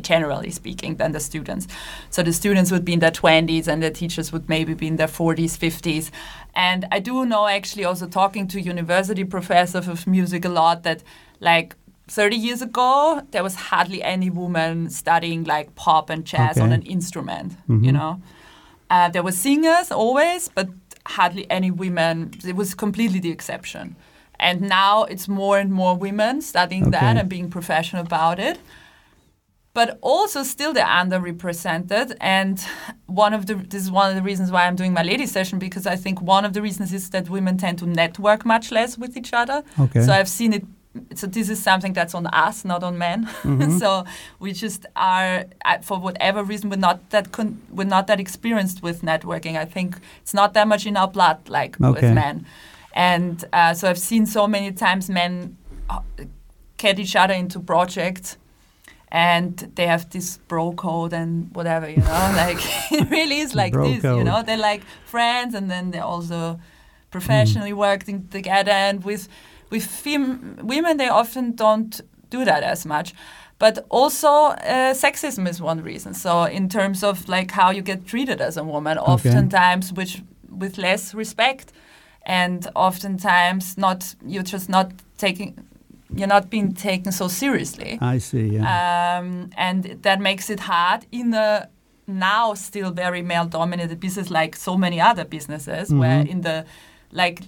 [0.00, 1.68] generally speaking, than the students.
[2.08, 4.96] So the students would be in their 20s and the teachers would maybe be in
[4.96, 6.10] their 40s, 50s.
[6.54, 11.02] And I do know actually also talking to university professors of music a lot that
[11.40, 11.76] like
[12.08, 16.82] 30 years ago, there was hardly any woman studying like pop and jazz on an
[16.82, 17.84] instrument, Mhm.
[17.84, 18.20] you know.
[18.92, 20.68] Uh, there were singers always, but
[21.06, 22.14] hardly any women.
[22.44, 23.96] It was completely the exception.
[24.38, 28.58] And now it's more and more women studying that and being professional about it
[29.74, 32.14] but also still they're underrepresented.
[32.20, 32.60] And
[33.06, 35.58] one of the this is one of the reasons why I'm doing my lady session
[35.58, 38.98] because I think one of the reasons is that women tend to network much less
[38.98, 39.62] with each other.
[39.78, 40.02] Okay.
[40.02, 40.64] So I've seen it.
[41.14, 43.26] So this is something that's on us, not on men.
[43.42, 43.78] Mhm.
[43.78, 44.04] so
[44.40, 45.44] we just are,
[45.82, 49.56] for whatever reason, we're not that con- we're not that experienced with networking.
[49.56, 51.92] I think it's not that much in our blood, like Okay.
[52.08, 52.44] with men.
[52.94, 55.56] And uh, so I've seen so many times men
[55.88, 56.00] uh,
[56.76, 58.36] get each other into projects
[59.10, 62.58] and they have this bro code and whatever, you know, like
[62.92, 66.58] it really is like Bro this, you know, they're like friends and then they're also
[67.10, 69.28] professionally working together and with
[69.72, 73.08] with fem- women they often don't do that as much
[73.58, 78.00] but also uh, sexism is one reason so in terms of like how you get
[78.06, 80.22] treated as a woman oftentimes which
[80.62, 81.72] with less respect
[82.26, 84.86] and oftentimes not you're just not
[85.18, 85.54] taking
[86.18, 88.46] you're not being taken so seriously I see.
[88.56, 89.18] Yeah.
[89.18, 91.68] um, and that makes it hard in a
[92.06, 96.28] now still very male dominated business like so many other businesses where Mhm.
[96.32, 96.64] in the
[97.12, 97.40] like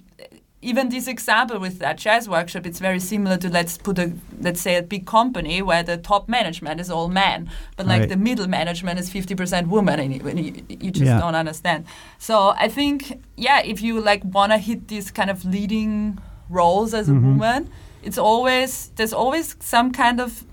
[0.71, 4.07] even this example with that jazz workshop it's very similar to let's put a
[4.41, 8.09] let's say a big company where the top management is all men but like Right.
[8.09, 11.21] the middle management is 50% women and you, you, just Yeah.
[11.21, 11.85] don't understand
[12.19, 12.99] so i think
[13.37, 17.23] yeah if you like want to hit these kind of leading roles as a Mhm.
[17.39, 17.71] woman
[18.03, 20.45] it's always there's always some kind of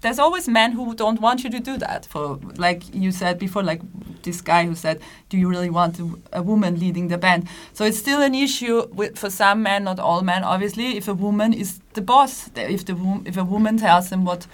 [0.00, 3.62] there's always men who don't want you to do that for like you said before
[3.62, 3.80] like
[4.22, 7.84] this guy who said do you really want to, a woman leading the band so
[7.84, 11.52] it's still an issue with, for some men not all men obviously if a woman
[11.52, 14.46] is the boss if the if a woman tells them what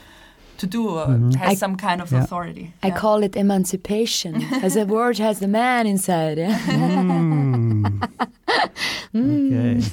[0.57, 1.35] to do or Mhm.
[1.35, 2.23] has I- some kind of Yeah.
[2.23, 2.99] authority I Yeah.
[3.01, 4.33] call it emancipation,
[4.67, 6.39] as the word has the man inside.
[6.39, 6.59] Yeah?
[6.59, 7.64] Mm.
[9.17, 9.81] Okay.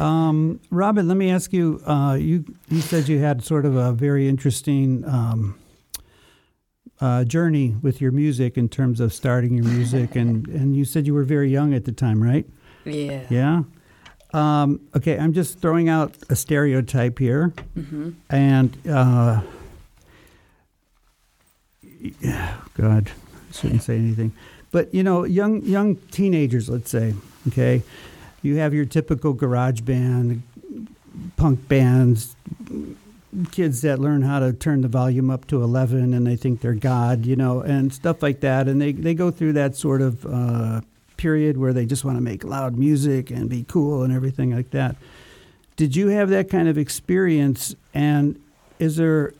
[0.00, 1.80] Um, Robin, let me ask you.
[1.86, 5.56] Uh, you you said you had sort of a very interesting um,
[7.00, 11.06] uh, journey with your music in terms of starting your music, and and you said
[11.06, 12.44] you were very young at the time, right?
[12.84, 13.26] Yeah.
[13.30, 13.62] Yeah.
[14.32, 19.42] Um, okay, I'm just throwing out a stereotype here, hmm and uh,
[22.74, 24.32] God, I shouldn't say anything.
[24.74, 27.14] But you know, young young teenagers, let's say,
[27.46, 27.84] okay,
[28.42, 30.42] you have your typical garage band,
[31.36, 32.34] punk bands,
[33.52, 36.74] kids that learn how to turn the volume up to 11 and they think they're
[36.74, 38.66] God, you know, and stuff like that.
[38.66, 40.80] And they, they go through that sort of uh,
[41.16, 44.70] period where they just want to make loud music and be cool and everything like
[44.70, 44.96] that.
[45.76, 47.76] Did you have that kind of experience?
[47.94, 48.42] And
[48.80, 49.34] is there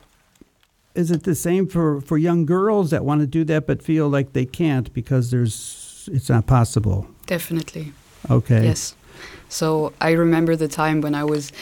[0.94, 4.08] is it the same for, for young girls that want to do that but feel
[4.08, 7.06] like they can't because there's it's not possible?
[7.26, 7.92] Definitely.
[8.30, 8.64] Okay.
[8.64, 8.94] Yes.
[9.48, 11.52] So I remember the time when I was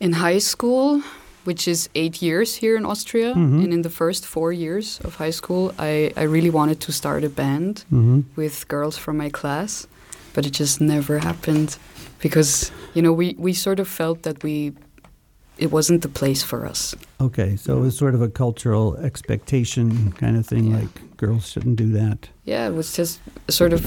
[0.00, 1.02] in high school,
[1.44, 3.34] which is eight years here in Austria.
[3.34, 3.62] Mhm.
[3.64, 7.24] And in the first four years of high school, I, I really wanted to start
[7.24, 9.86] a band hmm with girls from my class,
[10.34, 11.78] but it just never happened
[12.20, 14.72] because, you know, we, we sort of felt that we,
[15.58, 16.94] it wasn't the place for us.
[17.20, 17.56] Okay.
[17.56, 20.78] So it was sort of a cultural expectation kind of thing, Yeah.
[20.80, 22.28] like girls shouldn't do that.
[22.44, 23.80] Yeah, it was just sort of,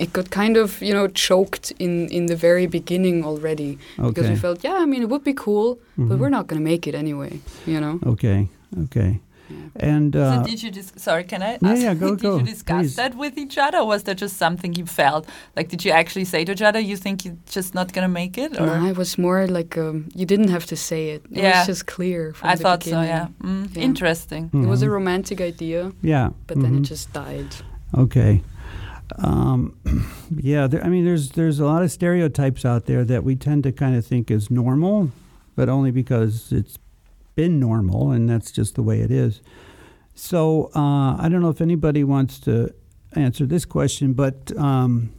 [0.00, 3.78] it got kind of, you know, choked in, in the very beginning already.
[3.96, 6.18] Because we felt, yeah, I mean, it would be cool, but Mhm.
[6.18, 7.98] we're not going to make it anyway, you know?
[8.06, 8.48] Okay.
[8.84, 9.20] Okay.
[9.76, 12.38] And uh, so did you dis- sorry can i Yeah, ask, yeah, go, did go,
[12.38, 12.96] you discuss please.
[12.96, 16.24] that with each other or was that just something you felt like did you actually
[16.24, 18.96] say to each other you think you're just not gonna make it or No, it
[18.96, 21.22] was more like um, you didn't have to say it.
[21.30, 21.58] It Yeah.
[21.58, 22.32] was just clear.
[22.34, 23.28] From i the thought so yeah.
[23.42, 23.82] Mm, Yeah.
[23.88, 26.30] interesting It was a romantic idea, yeah.
[26.46, 26.78] but then mhm.
[26.78, 27.50] it just died.
[28.04, 28.42] Okay.
[29.18, 29.74] Um,
[30.52, 33.62] yeah, there, I mean, there's there's a lot of stereotypes out there that we tend
[33.64, 35.10] to kind of think is normal,
[35.56, 36.78] but only because it's
[37.38, 39.40] been normal, and that's just the way it is.
[40.16, 42.74] So uh, I don't know if anybody wants to
[43.12, 45.12] answer this question, but um,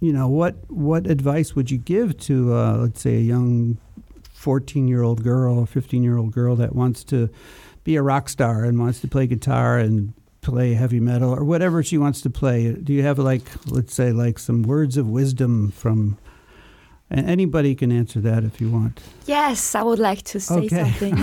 [0.00, 3.78] you know, what what advice would you give to, uh, let's say, a young
[4.32, 7.30] 14 year old girl or 15 year old girl that wants to
[7.84, 11.84] be a rock star and wants to play guitar and play heavy metal or whatever
[11.84, 12.72] she wants to play.
[12.72, 16.18] Do you have like, let's say, like some words of wisdom from?
[17.10, 19.00] And anybody can answer that if you want.
[19.26, 20.68] Yes, I would like to say Okay.
[20.68, 21.16] something.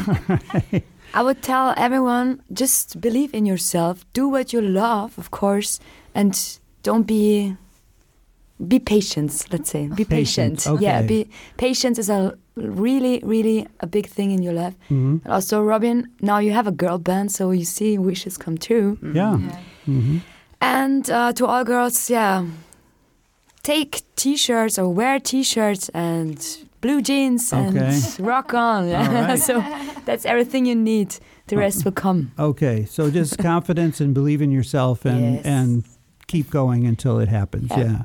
[1.13, 5.80] I would tell everyone just believe in yourself, do what you love, of course,
[6.13, 6.34] and
[6.84, 7.56] don't be
[8.67, 9.88] be patient, let's say.
[9.88, 10.82] Be Patient, patient.
[10.82, 14.76] Yeah, be patience is a really really a big thing in your life.
[14.88, 18.58] hmm And also Robin, now you have a girl band, so you see wishes come
[18.58, 18.98] true.
[19.04, 19.38] Yeah.
[19.39, 19.60] yeah.
[19.86, 20.17] hmm
[20.62, 22.45] And uh, to all girls, yeah,
[23.65, 26.38] take t-shirts or wear t-shirts and
[26.82, 27.99] blue jeans and Okay.
[28.32, 28.91] rock on.
[28.91, 29.39] Right.
[29.49, 29.54] so
[30.06, 31.10] that's everything you need.
[31.47, 32.32] The rest will come.
[32.39, 35.45] Okay, so just confidence and believe in yourself and Yes.
[35.45, 35.84] and
[36.28, 37.69] keep going until it happens.
[37.71, 37.78] Yeah.
[37.84, 38.01] Yeah.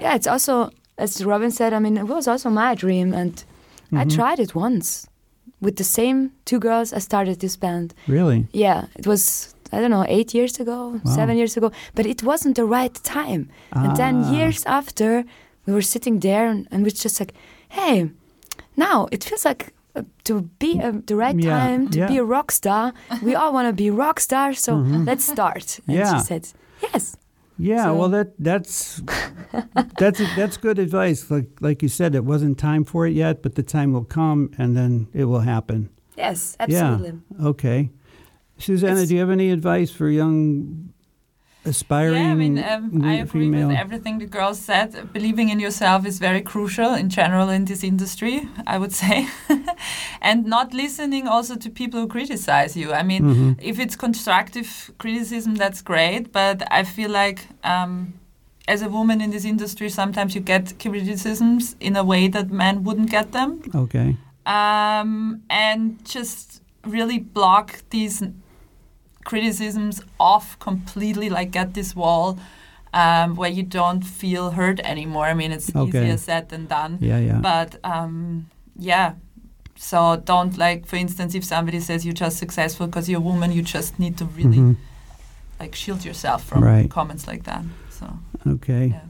[0.00, 1.72] Yeah, it's also as Robin said.
[1.72, 3.44] I mean, it was also my dream, and
[3.92, 4.14] I Mhm.
[4.14, 5.06] tried it once
[5.60, 6.92] with the same two girls.
[6.92, 7.94] I started this band.
[8.08, 8.46] Really?
[8.52, 11.14] Yeah, it was I don't know eight years ago, Wow.
[11.14, 13.48] seven years ago, but it wasn't the right time.
[13.72, 14.32] And then Ah.
[14.32, 15.24] years after,
[15.66, 17.32] we were sitting there and, and we're just like,
[17.68, 18.10] hey,
[18.76, 22.08] now it feels like uh, to be uh, the right Yeah, time to yeah.
[22.08, 22.92] be a rock star.
[23.22, 25.06] we all want to be rock stars, so Mhm.
[25.06, 25.80] let's start.
[25.86, 26.18] And Yeah.
[26.18, 26.48] she said,
[26.82, 27.16] yes.
[27.58, 29.02] Yeah, So- well, that that's
[29.98, 31.30] that's that's good advice.
[31.30, 34.50] Like like you said, it wasn't time for it yet, but the time will come,
[34.58, 35.88] and then it will happen.
[36.16, 37.12] Yes, absolutely.
[37.38, 37.46] Yeah.
[37.48, 37.90] Okay,
[38.60, 40.92] Susanna, do you have any advice for young
[41.64, 43.68] aspiring Yeah, I mean, um, I agree female?
[43.68, 45.12] with everything the girls said.
[45.12, 49.28] Believing in yourself is very crucial in general in this industry, I would say.
[50.22, 52.92] and not listening also to people who criticize you.
[52.92, 53.56] I mean, Mhm.
[53.70, 58.14] if it's constructive criticism, that's great, but I feel like um,
[58.66, 62.84] as a woman in this industry, sometimes you get criticisms in a way that men
[62.84, 63.60] wouldn't get them.
[63.74, 64.16] Okay.
[64.46, 68.22] Um, and just really block these
[69.30, 72.38] criticisms off completely, like get this wall
[73.02, 75.26] um, where you don't feel hurt anymore.
[75.32, 75.88] I mean, it's Okay.
[75.88, 76.92] easier said than done.
[77.00, 77.40] Yeah, yeah.
[77.50, 78.46] But um,
[78.90, 79.08] yeah,
[79.76, 79.98] so
[80.32, 83.62] don't like, for instance, if somebody says you're just successful because you're a woman, you
[83.76, 84.76] just need to really Mhm.
[85.60, 86.90] like shield yourself from Right.
[86.90, 87.62] comments like that.
[87.98, 88.06] So
[88.54, 88.86] Okay.
[88.94, 89.00] yeah.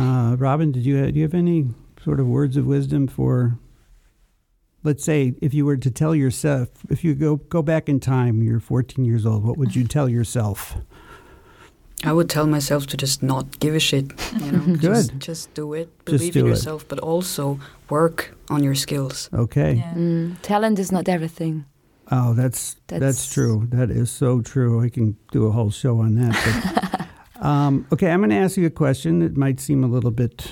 [0.00, 1.66] Uh, Robin, did you do you have any
[2.04, 3.34] sort of words of wisdom for?
[4.82, 8.42] Let's say if you were to tell yourself, if you go go back in time,
[8.42, 9.44] you're 14 years old.
[9.44, 10.76] What would you tell yourself?
[12.02, 14.10] I would tell myself to just not give a shit.
[14.40, 14.80] You know, Good.
[14.80, 15.88] Just, just do it.
[16.06, 16.48] Just Believe do in it.
[16.50, 17.60] yourself, but also
[17.90, 19.28] work on your skills.
[19.34, 19.74] Okay.
[19.74, 19.92] yeah.
[19.94, 21.66] Mm, talent is not everything.
[22.10, 23.66] Oh, that's, that's That's- true.
[23.70, 24.82] That is so true.
[24.82, 27.06] I can do a whole show on that.
[27.34, 29.20] But, um, okay, I'm going to ask you a question.
[29.22, 30.50] It might seem a little bit,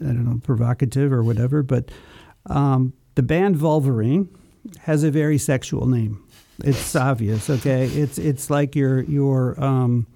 [0.00, 1.90] I don't know, provocative or whatever, but
[2.46, 4.28] um, the band Vulvarine
[4.82, 6.22] has a very sexual name.
[6.64, 7.50] It's obvious.
[7.50, 10.06] Okay, it's it's like you're you're um,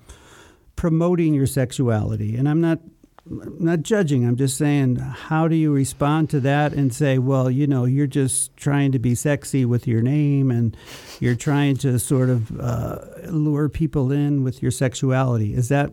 [0.76, 2.78] promoting your sexuality, and I'm not
[3.30, 4.26] I'm not judging.
[4.26, 8.07] I'm just saying, how do you respond to that and say, well, you know, you're
[8.07, 10.76] just trying to be sexy with your name, and
[11.20, 12.98] you're trying to sort of uh,
[13.28, 15.55] lure people in with your sexuality.
[15.55, 15.92] Is that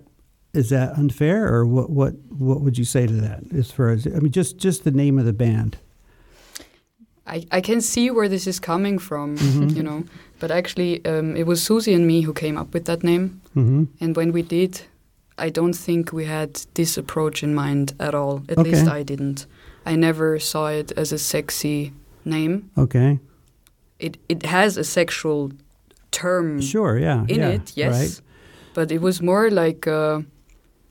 [0.54, 3.44] is that unfair, or what what what would you say to that?
[3.54, 5.78] As far as I mean, just just the name of the band.
[7.28, 9.76] I, I can see where this is coming from, Mhm.
[9.76, 10.04] you know.
[10.40, 13.30] But actually, um, it was Susie and me who came up with that name.
[13.54, 14.82] hmm And when we did,
[15.46, 18.42] I don't think we had this approach in mind at all.
[18.50, 18.72] At Okay.
[18.72, 19.46] least I didn't.
[19.86, 21.92] I never saw it as a sexy
[22.26, 22.62] name.
[22.76, 23.20] Okay.
[24.00, 25.50] It it has a sexual
[26.12, 27.00] term Sure.
[27.00, 27.26] Yeah.
[27.28, 27.94] in yeah, it, yes.
[28.00, 28.22] Right.
[28.74, 30.22] But it was more like uh,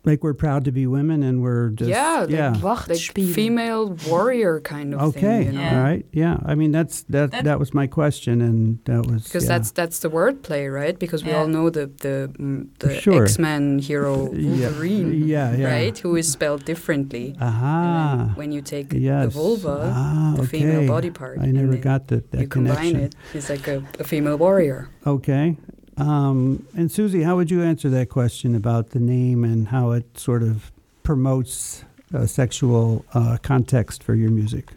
[0.06, 2.54] Like we're proud to be women, and we're just yeah, like, yeah.
[2.62, 3.00] like
[3.34, 5.20] female warrior kind of Okay.
[5.20, 5.46] thing.
[5.46, 5.60] You know?
[5.60, 5.76] Yeah.
[5.78, 6.06] All right.
[6.12, 6.36] Yeah.
[6.46, 7.32] I mean, that's that.
[7.32, 9.48] That- That was my question, and that was Because yeah.
[9.58, 10.96] that's that's the wordplay, right?
[10.98, 11.38] Because we Yeah.
[11.40, 13.24] all know the the mm, the Sure.
[13.24, 15.56] X-Men hero Wolverine, Yeah.
[15.56, 15.74] Yeah.
[15.74, 15.98] right?
[16.04, 17.26] Who is spelled differently.
[17.40, 18.16] And Aha.
[18.18, 19.24] then when you take yes.
[19.24, 20.58] the vulva, ah, the okay.
[20.60, 23.00] female body part, I never got that that you combine connection.
[23.00, 24.88] it, it's like a, a female warrior.
[25.04, 25.56] Okay.
[25.96, 30.18] Um, and Susie, how would you answer that question about the name and how it
[30.18, 30.70] sort of
[31.02, 34.72] promotes a sexual uh, context for your music?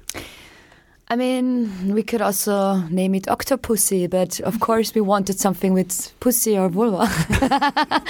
[1.11, 6.13] I mean, we could also name it Octopussy, but of course we wanted something with
[6.19, 7.07] pussy or vulva.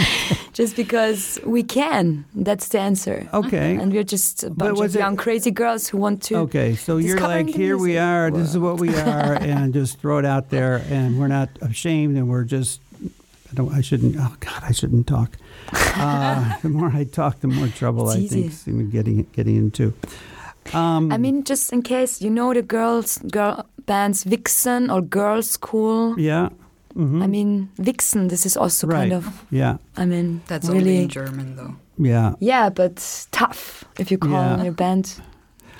[0.53, 2.25] just because we can.
[2.35, 3.29] That's the answer.
[3.33, 3.77] Okay.
[3.77, 6.35] And we're just a bunch was of it- young crazy girls who want to.
[6.39, 10.17] Okay, so you're like, here we are, this is what we are, and just throw
[10.17, 12.81] it out there, and we're not ashamed, and we're just,
[13.51, 15.37] I don't, I shouldn't, oh God, I shouldn't talk.
[15.99, 18.47] Uh, the more I talk, the more trouble It's I easy.
[18.47, 19.93] think I'm getting getting into.
[20.73, 26.15] Um, I mean, just in case you know the girls, girl bands Vixen or Girlschool.
[26.17, 26.49] yeah,
[26.95, 28.27] mhm, I mean, Vixen.
[28.29, 29.09] This is also Right.
[29.11, 29.45] kind of.
[29.51, 31.75] yeah, I mean, That's only in German, though.
[31.97, 32.33] yeah.
[32.39, 34.63] Yeah, but tough if you call Yeah.
[34.63, 35.19] your band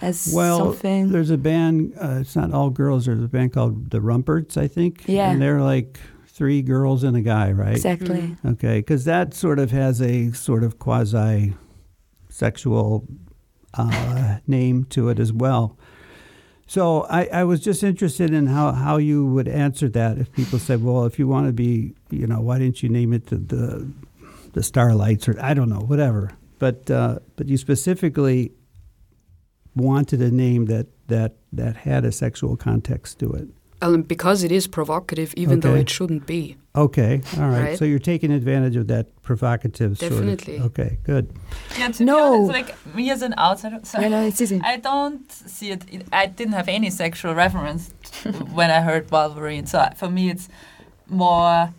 [0.02, 1.12] as Well, something.
[1.12, 1.94] there's a band.
[2.02, 3.06] Uh, it's not all girls.
[3.06, 5.04] There's a band called the Rumperts, I think.
[5.08, 5.32] Yeah.
[5.32, 6.00] and they're like
[6.40, 7.76] three girls and a guy, right?
[7.76, 8.34] Exactly.
[8.46, 11.54] Okay, because that sort of has a sort of quasi
[12.30, 13.06] sexual
[13.74, 15.78] uh, name to it as well.
[16.66, 20.60] So I, I was just interested in how, how you would answer that if people
[20.60, 23.36] said, well, if you want to be, you know, why didn't you name it the
[23.36, 23.92] the,
[24.54, 26.32] the Starlights or I don't know, whatever.
[26.58, 28.54] But uh, but you specifically
[29.76, 33.50] wanted a name that, that, that had a sexual context to it.
[33.82, 36.58] Um, because it is provocative, even though it shouldn't be.
[36.76, 37.62] Okay, all right.
[37.64, 37.78] Right.
[37.80, 40.60] So you're taking advantage of that provocative sort of- Definitely.
[40.60, 41.32] Okay, good.
[41.78, 42.16] Yeah, to No.
[42.16, 44.60] be honest, like me as an outsider, sorry, Yeah, no, it's easy.
[44.64, 46.08] I don't see it, it.
[46.12, 47.92] I didn't have any sexual reference
[48.54, 49.68] when I heard Vulvarine.
[49.68, 50.50] So for me, it's
[51.08, 51.74] more.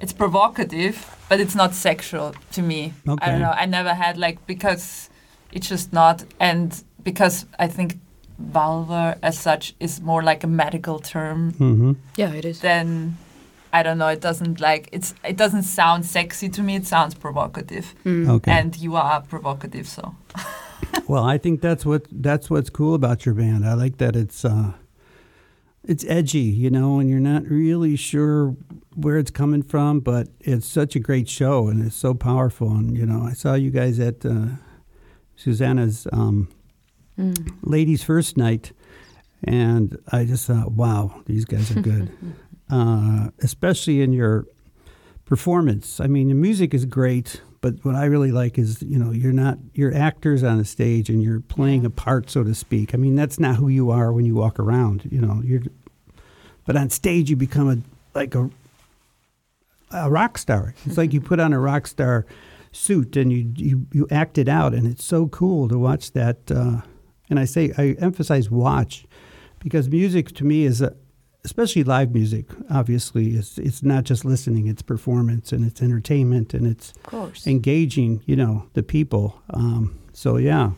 [0.00, 0.94] It's provocative,
[1.28, 2.92] but it's not sexual to me.
[3.06, 3.24] Okay.
[3.26, 3.50] I don't know.
[3.54, 5.10] I never had like because
[5.52, 7.98] it's just not, and because I think
[8.40, 11.92] vulva as such is more like a medical term Mm-hmm.
[12.16, 12.60] Yeah, it is.
[12.60, 13.16] then
[13.72, 14.08] I don't know.
[14.08, 15.14] It doesn't like it's.
[15.24, 16.74] It doesn't sound sexy to me.
[16.74, 18.28] It sounds provocative, Mm.
[18.28, 18.50] Okay.
[18.50, 19.86] and you are provocative.
[19.86, 20.16] So
[21.06, 23.64] well, I think that's what that's what's cool about your band.
[23.64, 24.72] I like that it's uh,
[25.84, 28.56] it's edgy, you know, and you're not really sure
[28.96, 32.70] where it's coming from, but it's such a great show and it's so powerful.
[32.72, 34.46] And you know, I saw you guys at uh,
[35.36, 36.48] Susanna's um,
[37.18, 37.52] Mm.
[37.62, 38.72] ladies' first night,
[39.44, 42.10] and I just thought, wow, these guys are good.
[42.70, 44.46] uh, especially in your
[45.24, 46.00] performance.
[46.00, 49.32] I mean, the music is great, but what I really like is, you know, you're
[49.32, 52.94] not you're actors on a stage and you're playing a part, so to speak.
[52.94, 55.08] I mean, that's not who you are when you walk around.
[55.10, 55.62] You know, you're,
[56.64, 57.78] but on stage you become a
[58.18, 58.50] like a
[59.92, 60.74] a rock star.
[60.86, 62.26] It's like you put on a rock star
[62.72, 66.50] suit and you you you act it out, and it's so cool to watch that.
[66.50, 66.80] Uh,
[67.30, 69.06] and I say I emphasize watch
[69.60, 70.94] because music to me is a
[71.44, 76.66] especially live music obviously it's it's not just listening it's performance and it's entertainment and
[76.66, 77.46] it's Of course.
[77.46, 80.72] engaging you know the people um, so yeah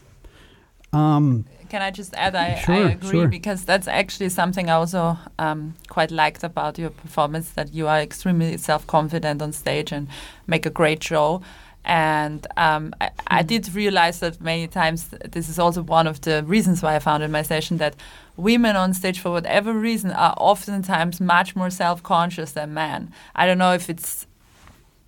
[0.93, 2.35] um, Can I just add?
[2.35, 3.29] I, Sure, I agree sure.
[3.29, 7.99] because that's actually something I also um, quite liked about your performance that you are
[7.99, 10.07] extremely self confident on stage and
[10.47, 11.41] make a great show.
[11.85, 16.45] And um, I, I did realize that many times this is also one of the
[16.45, 17.97] reasons why I founded my station that
[18.37, 23.13] women on stage, for whatever reason, are oftentimes much more self conscious than men.
[23.35, 24.27] I don't know if it's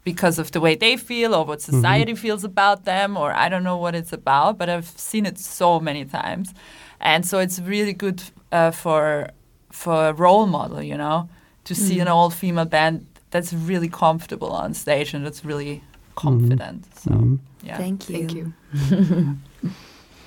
[0.03, 3.65] because of the way they feel or what society feels about them or I don't
[3.65, 6.53] know what it's about, but I've seen it so many times,
[7.01, 8.23] and so it's really good
[8.53, 9.31] uh, for
[9.71, 11.29] for a role model, you know,
[11.65, 15.83] to see an all female band that's really comfortable on stage and that's really
[16.15, 16.87] confident.
[16.97, 17.39] So Mhm.
[17.63, 17.77] yeah.
[17.77, 18.17] Thank you.
[18.19, 19.39] Thank you.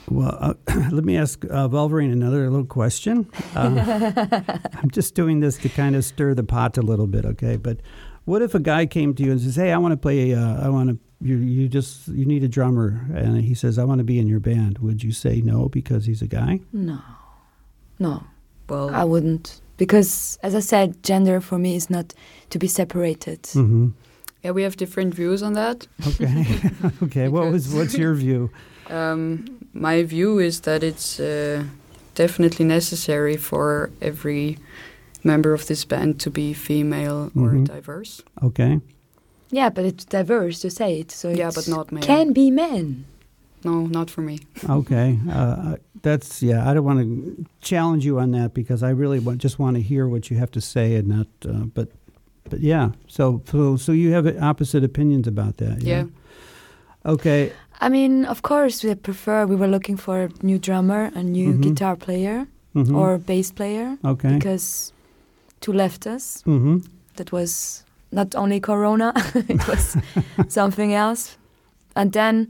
[0.09, 0.53] Well, uh,
[0.91, 3.27] let me ask uh, Vulvarine another little question.
[3.53, 4.39] Uh,
[4.81, 7.57] I'm just doing this to kind of stir the pot a little bit, okay?
[7.57, 7.81] But
[8.23, 10.33] what if a guy came to you and says, "Hey, I want to play.
[10.33, 10.97] Uh, I want to.
[11.19, 14.27] You, you just you need a drummer," and he says, "I want to be in
[14.27, 16.61] your band." Would you say no because he's a guy?
[16.71, 16.99] No,
[17.99, 18.23] no,
[18.69, 19.59] Well, I wouldn't.
[19.75, 22.13] Because, as I said, gender for me is not
[22.49, 23.43] to be separated.
[23.43, 23.89] Mm-hmm.
[24.47, 25.87] Yeah, we have different views on that.
[26.07, 26.45] Okay.
[27.03, 27.27] okay.
[27.27, 28.49] What was what's your view?
[28.89, 31.63] Um, my view is that it's uh,
[32.15, 34.57] definitely necessary for every
[35.23, 37.65] member of this band to be female or Mhm.
[37.65, 38.23] diverse.
[38.41, 38.79] Okay.
[39.51, 41.11] Yeah, but it's diverse to say it.
[41.11, 42.03] So Yeah, but not male.
[42.03, 43.03] Can be men.
[43.63, 44.37] No, not for me.
[44.69, 45.19] Okay.
[45.29, 46.69] Uh, that's yeah.
[46.69, 49.81] I don't want to challenge you on that because I really want, just want to
[49.81, 51.27] hear what you have to say and not.
[51.43, 51.87] Uh, but
[52.49, 52.89] but yeah.
[53.07, 55.81] So so so you have opposite opinions about that.
[55.81, 56.03] Yeah.
[56.03, 56.05] Yeah.
[57.05, 57.51] Okay.
[57.79, 59.45] I mean, of course, we prefer.
[59.45, 61.61] We were looking for a new drummer, a new Mhm.
[61.61, 62.95] guitar player, Mhm.
[62.95, 64.33] or bass player, okay.
[64.33, 64.93] because
[65.61, 66.43] two left us.
[66.45, 66.77] mm-hmm.
[67.15, 69.13] That was not only Corona;
[69.49, 69.97] it was
[70.47, 71.37] something else.
[71.95, 72.47] And then,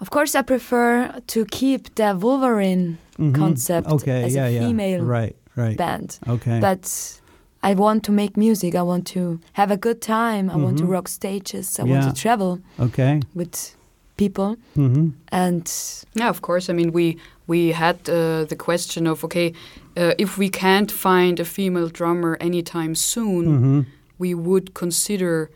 [0.00, 3.34] of course, I prefer to keep the Vulvarine Mm-hmm.
[3.34, 4.24] concept Okay.
[4.24, 4.46] as yeah.
[4.46, 4.60] a yeah.
[4.66, 5.36] female Right.
[5.56, 5.76] Right.
[5.76, 6.18] band.
[6.26, 6.58] Okay.
[6.60, 7.19] But
[7.62, 8.74] I want to make music.
[8.74, 10.48] I want to have a good time.
[10.50, 10.92] I want to Mhm.
[10.92, 11.78] rock stages.
[11.78, 11.92] I Yeah.
[11.92, 13.20] want to travel okay.
[13.34, 13.76] with
[14.16, 14.56] people.
[14.76, 15.08] Mm-hmm.
[15.30, 15.70] And
[16.14, 16.72] Yeah, of course.
[16.72, 19.52] I mean, we we had uh, the question of okay,
[19.96, 23.80] uh, if we can't find a female drummer anytime soon, Mm-hmm.
[24.18, 25.50] we would consider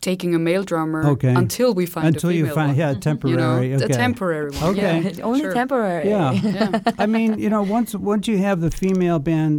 [0.00, 1.34] taking a male drummer Okay.
[1.34, 2.76] until we find Until a you find one.
[2.76, 3.74] yeah You know, temporary.
[3.74, 3.84] okay.
[3.84, 4.70] a temporary one.
[4.70, 5.00] Okay.
[5.16, 5.54] Yeah, only sure.
[5.54, 6.08] temporary.
[6.08, 6.32] Yeah.
[6.42, 6.80] yeah.
[6.98, 9.54] I mean, you know, once once you have the female band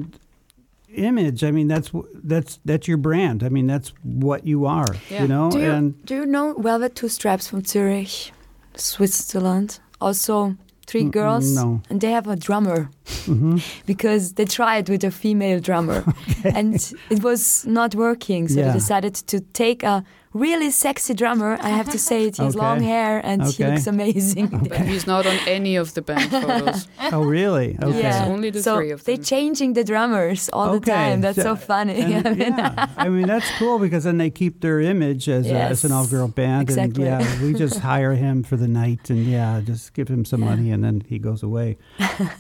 [0.96, 1.92] image, I mean, that's
[2.24, 3.44] that's that's your brand.
[3.44, 4.96] I mean, that's what you are.
[5.10, 5.22] Yeah.
[5.24, 8.32] You know, Do you, and do you know Velvet Two Stripes from Zurich,
[8.76, 9.80] Switzerland?
[10.00, 10.56] Also,
[10.88, 11.56] three Mm, girls.
[11.56, 11.82] no.
[11.90, 12.90] And they have a drummer
[13.28, 13.62] Mhm.
[13.86, 16.04] because they tried with a female drummer
[16.56, 16.76] and
[17.10, 18.48] it was not working.
[18.50, 18.68] So Yeah.
[18.68, 20.04] they decided to take a
[20.36, 21.58] really sexy drummer.
[21.62, 22.36] I have to say it.
[22.38, 22.66] He has Okay.
[22.66, 24.48] long hair and he looks amazing.
[24.70, 26.88] But he's not on any of the band photos.
[27.14, 27.70] oh, really?
[27.82, 28.02] Okay.
[28.02, 28.26] Yeah.
[28.28, 31.22] only the so three of they're changing the drummers all the time.
[31.22, 32.02] That's so- so funny.
[32.14, 35.48] And, I mean, yeah, I mean that's cool because then they keep their image as,
[35.48, 37.08] a, as an all-girl band, exactly.
[37.08, 40.42] and yeah, we just hire him for the night, and yeah, just give him some
[40.42, 40.50] Yeah.
[40.52, 41.78] money, and then he goes away.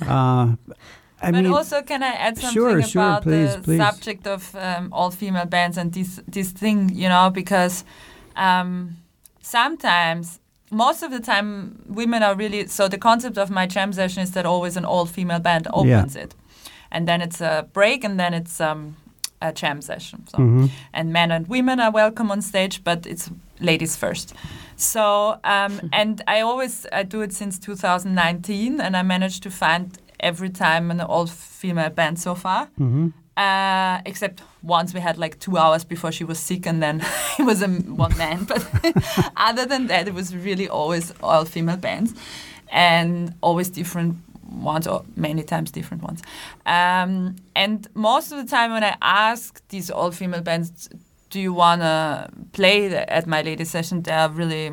[0.06, 0.56] Uh,
[1.22, 3.78] I but mean, also, can I add something Sure, sure, about please, the please.
[3.78, 6.90] subject of um, all female bands and this this thing?
[6.94, 7.86] You know, because
[8.36, 8.98] um,
[9.42, 10.40] sometimes,
[10.72, 12.68] most of the time, women are really.
[12.68, 16.16] So the concept of my jam session is that always an all female band opens
[16.16, 16.36] it,
[16.92, 18.98] and then it's a break, and then it's um,
[19.42, 20.28] a jam session.
[20.28, 20.70] So mhm.
[20.94, 24.34] and men and women are welcome on stage, but it's ladies first.
[24.76, 29.98] So, um, and I always I do it since 2019, and I managed to find
[30.20, 32.68] every time an all-female band so far.
[32.80, 33.14] Mhm.
[33.38, 37.02] Uh, except once we had like two hours before she was sick, and then
[37.40, 38.46] it was a one man.
[38.46, 38.66] But
[39.38, 42.14] other than that, it was really always all female bands,
[42.72, 44.16] and always different
[44.52, 46.22] ones, or many times different ones.
[46.66, 50.88] Um, and most of the time, when I ask these all female bands,
[51.30, 54.72] "Do you wanna play the- at my latest session?" They are really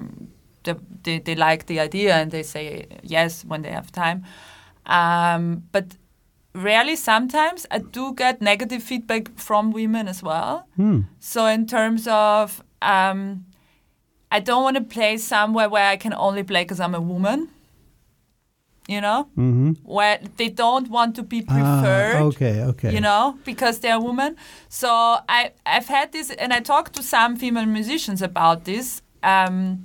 [0.64, 4.22] they, they, they like the idea and they say yes when they have time.
[4.86, 5.84] Um, but
[6.54, 10.66] rarely sometimes I do get negative feedback from women as well.
[10.76, 11.00] Hmm.
[11.20, 13.44] So in terms of um,
[14.30, 17.48] I don't want to play somewhere where I can only play because I'm a woman.
[18.88, 19.76] You know, Mhm.
[19.84, 22.62] where they don't want to be Ah, preferred okay.
[22.64, 22.92] Okay.
[22.92, 24.36] you know, because they're women.
[24.68, 24.88] So
[25.28, 29.84] I, I've had this, and I talked to some female musicians about this, um,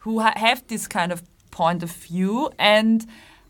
[0.00, 3.06] who ha- have this kind of point of view, and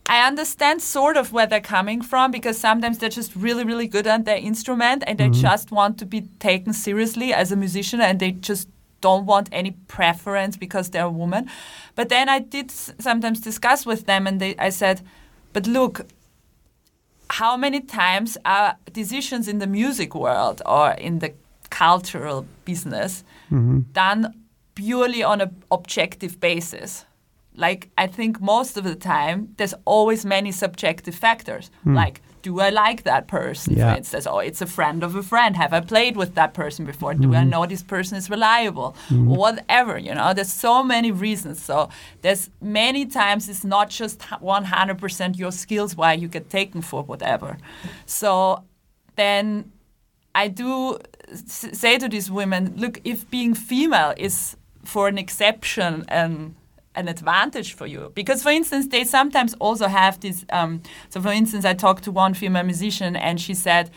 [0.07, 4.07] I understand sort of where they're coming from because sometimes they're just really, really good
[4.07, 5.41] at their instrument, and they mm-hmm.
[5.41, 8.69] just want to be taken seriously as a musician, and they just
[9.01, 11.49] don't want any preference because they're a woman.
[11.95, 15.01] But then I did s- sometimes discuss with them, and they, I said,
[15.55, 16.07] "But look,
[17.31, 21.33] how many times are decisions in the music world or in the
[21.71, 23.81] cultural business mm-hmm.
[23.93, 24.35] done
[24.75, 27.07] purely on an objective basis?
[27.57, 31.71] Like, I think most of the time, there's always many subjective factors.
[31.85, 31.95] Hmm.
[31.95, 33.93] Like, do I like that person, Yeah.
[33.93, 34.27] for instance?
[34.27, 35.57] Or it's a friend of a friend.
[35.57, 37.15] Have I played with that person before?
[37.15, 37.51] Do I hmm.
[37.51, 38.97] know this person is reliable?
[39.11, 40.35] Or whatever, you know?
[40.35, 41.63] There's so many reasons.
[41.63, 41.89] So
[42.23, 47.57] there's many times it's not just 100% your skills why you get taken for whatever.
[48.05, 48.65] So
[49.17, 49.73] then
[50.35, 50.99] I do
[51.47, 56.55] say to these women, look, if being female is for an exception and
[56.95, 60.45] an advantage for you, because for instance, they sometimes also have this.
[60.51, 63.91] Um, so, for instance, I talked to one female musician, and she said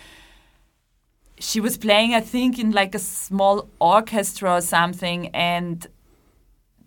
[1.39, 5.87] she was playing, I think, in like a small orchestra or something, and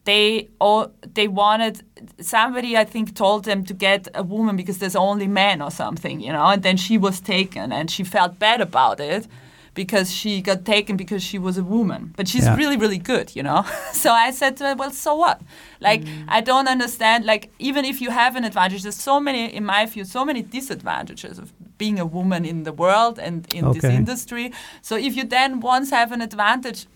[0.05, 1.83] they all they wanted
[2.21, 6.21] somebody I think told them to get a woman because there's only men or something,
[6.21, 9.29] you know, and then she was taken and she felt bad about it
[9.75, 12.13] because she got taken because she was a woman.
[12.17, 12.57] But she's Yeah.
[12.57, 13.65] really, really good, you know.
[13.93, 15.41] so I said to her, Well, so what?
[15.81, 19.65] Like I don't understand like even if you have an advantage, there's so many in
[19.65, 23.85] my view, so many disadvantages of being a woman in the world and in this
[23.85, 24.53] industry.
[24.83, 26.87] So if you then once have an advantage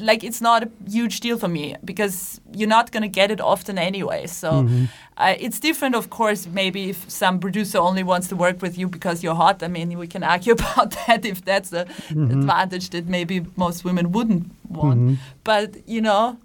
[0.00, 3.40] like it's not a huge deal for me because you're not going to get it
[3.40, 4.26] often anyway.
[4.26, 4.84] So Mm-hmm.
[5.16, 6.46] Uh, it's different, of course.
[6.46, 9.98] Maybe if some producer only wants to work with you because you're hot, I mean,
[9.98, 12.40] we can argue about that if that's an Mm-hmm.
[12.40, 15.18] advantage that maybe most women wouldn't want.
[15.44, 16.38] But you know,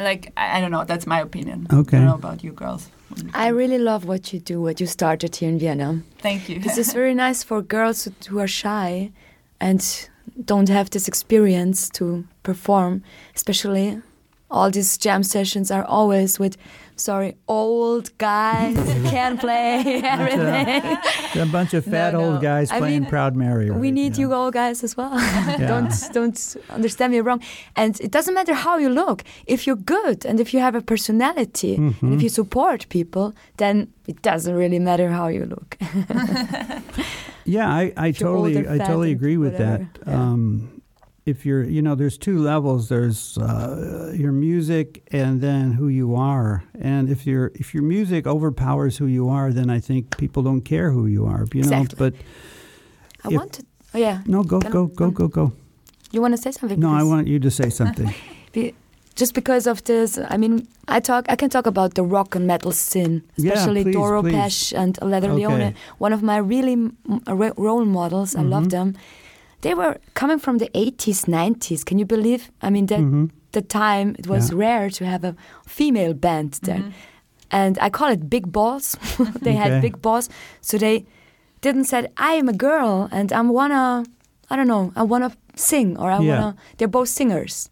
[0.00, 0.84] like I, I don't know.
[0.84, 1.66] That's my opinion.
[1.72, 1.96] Okay.
[1.96, 2.90] I don't know about you girls.
[3.34, 6.02] I really love what you do, what you started here in Vienna.
[6.18, 6.58] Thank you.
[6.60, 9.10] This is very nice for girls who- who are shy
[9.60, 10.08] and
[10.44, 13.02] don't have this experience to perform.
[13.34, 14.00] Especially,
[14.50, 16.56] all these jam sessions are always with,
[16.96, 18.76] sorry, old guys
[19.10, 20.96] can't play everything.
[21.42, 22.40] a bunch of fat No, old no.
[22.40, 23.70] guys I playing mean, Proud Mary.
[23.70, 24.18] we need now.
[24.20, 25.10] you old guys as well.
[25.58, 27.42] don't don't understand me wrong.
[27.76, 29.22] And it doesn't matter how you look.
[29.46, 32.06] If you're good and if you have a personality Mm-hmm.
[32.06, 35.76] and if you support people, then it doesn't really matter how you look.
[37.44, 40.06] Yeah, I, I totally older, I totally agree with whatever, that.
[40.06, 40.14] yeah.
[40.22, 40.77] Um,
[41.30, 42.88] if you're you know, there's two levels.
[42.88, 46.62] There's uh, your music and then who you are.
[46.80, 50.62] And if your if your music overpowers who you are, then I think people don't
[50.64, 51.44] care who you are.
[51.54, 51.96] You know, Exactly.
[51.98, 52.12] but
[53.24, 53.62] I If- want to.
[53.94, 54.18] Oh yeah.
[54.26, 55.52] no, go Can I- go go um, go go.
[56.12, 56.80] You want to say something?
[56.80, 58.12] No, I want you to say something.
[59.20, 61.26] Just because of this, I mean, I talk.
[61.28, 64.34] I can talk about the rock and metal scene, Yeah, especially please, Doro please.
[64.34, 65.46] Pesch and Leather Okay.
[65.46, 65.74] Leone.
[65.98, 68.36] One of my really mm, role models.
[68.36, 68.50] I Mm-hmm.
[68.54, 68.94] love them.
[69.60, 71.84] They were coming from the 80s, 90s.
[71.84, 72.50] Can you believe?
[72.62, 73.30] I mean, that Mhm.
[73.52, 74.58] the time it was Yeah.
[74.58, 75.34] rare to have a
[75.66, 76.84] female band there,
[77.50, 78.96] and I call it big balls.
[79.42, 79.62] they Okay.
[79.70, 80.28] had big balls,
[80.60, 81.04] so they
[81.60, 84.04] didn't said I am a girl and I wanna
[84.50, 86.28] I don't know I wanna sing or I Yeah.
[86.40, 86.54] wanna.
[86.76, 87.68] They're both singers,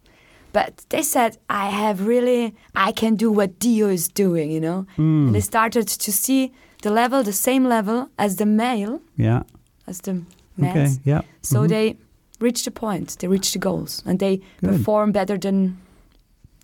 [0.52, 4.86] but they said I have really I can do what Dio is doing, you know.
[4.98, 5.26] Mm.
[5.26, 6.50] And they started to see
[6.82, 9.42] the level, the same level as the male, Yeah.
[9.86, 10.22] as the
[10.62, 10.88] Okay.
[11.04, 11.20] Yeah.
[11.42, 11.68] So Mhm.
[11.68, 11.96] they
[12.40, 14.70] reach the point, they reach the goals, and they Good.
[14.70, 15.76] perform better than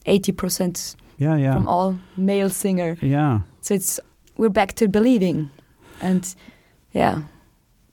[0.07, 1.36] eighty percent Yeah.
[1.38, 1.55] Yeah.
[1.55, 2.97] from all male singer.
[3.03, 3.40] yeah.
[3.61, 4.01] So it's
[4.36, 5.51] we're back to believing,
[6.01, 6.34] and
[6.95, 7.22] yeah,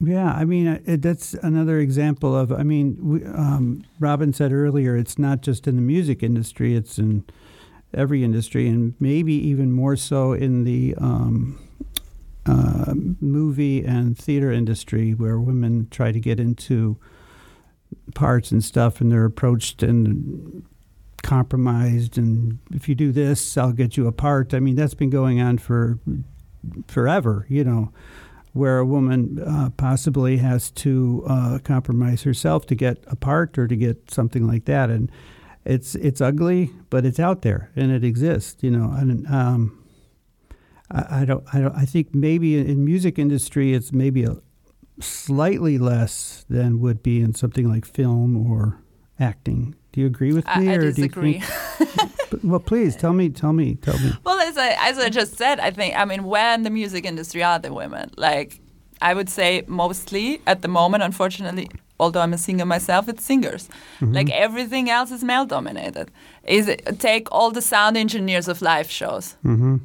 [0.02, 2.52] Yeah, I mean uh, it, that's another example of.
[2.52, 6.98] I mean, we, um, Robin said earlier, it's not just in the music industry; it's
[6.98, 7.24] in
[7.94, 11.58] every industry, and maybe even more so in the um,
[12.50, 16.98] uh, movie and theater industry, where women try to get into
[18.16, 20.64] parts and stuff, and they're approached and
[21.24, 22.18] compromised.
[22.18, 24.54] And if you do this, I'll get you a part.
[24.54, 26.00] I mean, that's been going on for
[26.88, 27.94] forever, you know
[28.54, 33.68] where a woman uh, possibly has to uh, compromise herself to get a part or
[33.68, 35.12] to get something like that, and
[35.66, 38.92] it's it's ugly, but it's out there and it exists, you know.
[38.92, 39.79] And um,
[40.92, 44.38] I, I don't, I don't, I think maybe in, music industry it's maybe a
[45.00, 48.82] slightly less than would be in something like film or
[49.20, 49.76] acting.
[49.92, 51.40] Do you agree with me, I or do you disagree.
[51.40, 52.12] think?
[52.44, 54.14] Well, please tell me, tell me, tell me.
[54.24, 57.06] Well, as I, as I just said, I think, I mean, where in the music
[57.06, 58.12] industry are the women?
[58.18, 58.60] Like,
[59.02, 61.70] I would say mostly at the moment, unfortunately,
[62.00, 63.68] although I'm a singer myself, it's singers.
[64.00, 64.14] Mm-hmm.
[64.14, 66.12] Like, everything else is male dominated.
[66.44, 69.78] Is it, Take all the sound engineers of live shows, hmm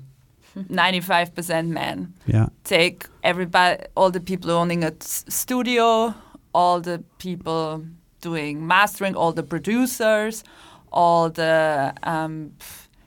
[0.57, 2.15] 95% men.
[2.27, 6.15] Yeah, Take everybody, all the people owning a studio,
[6.53, 7.85] all the people
[8.21, 10.45] doing mastering, all the producers,
[10.93, 12.53] all the um,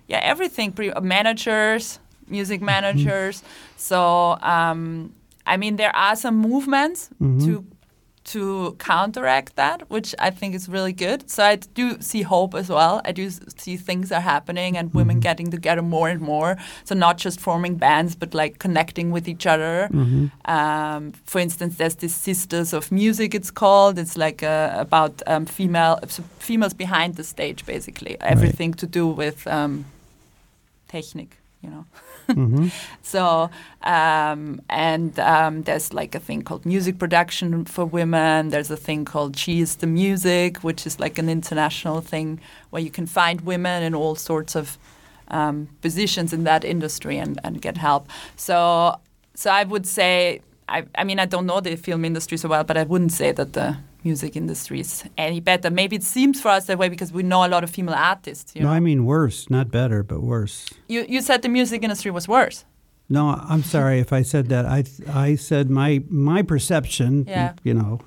[0.08, 3.42] yeah everything pre- managers music managers.
[3.78, 5.14] So um,
[5.46, 7.10] i mean there are some movements
[7.46, 7.64] to
[8.28, 11.30] to counteract that which i think is really good.
[11.30, 13.02] So i do see hope as well.
[13.10, 13.30] I do
[13.64, 16.58] see things are happening and women getting together more and more.
[16.84, 19.76] So not just forming bands but like connecting with each other.
[20.46, 23.98] Um, for instance there's this sisters of music it's called.
[24.04, 26.00] It's like uh, about um, female
[26.40, 28.14] females behind the stage basically.
[28.22, 29.86] Everything to do with um,
[30.88, 31.86] technique you know.
[32.28, 32.68] hmm
[33.02, 33.50] So,
[33.84, 38.50] um, and um, there's like a thing called music production for women.
[38.50, 42.82] There's a thing called She is the Music, which is like an international thing where
[42.82, 44.78] you can find women in all sorts of
[45.30, 48.10] um, positions in that industry and, and get help.
[48.36, 49.00] So,
[49.36, 52.64] so I would say, I, I mean, I don't know the film industry so well,
[52.64, 55.70] but I wouldn't say that the music industries any better.
[55.72, 58.54] Maybe it seems for us that way because we know a lot of female artists.
[58.56, 58.78] You No, know?
[58.78, 60.56] I mean worse, not better, but worse.
[60.94, 62.66] you, you said the music industry was worse.
[63.10, 64.66] No, I'm sorry if I said that.
[64.78, 64.84] I
[65.28, 67.26] I said my my perception.
[67.28, 67.52] Yeah.
[67.68, 68.00] You know,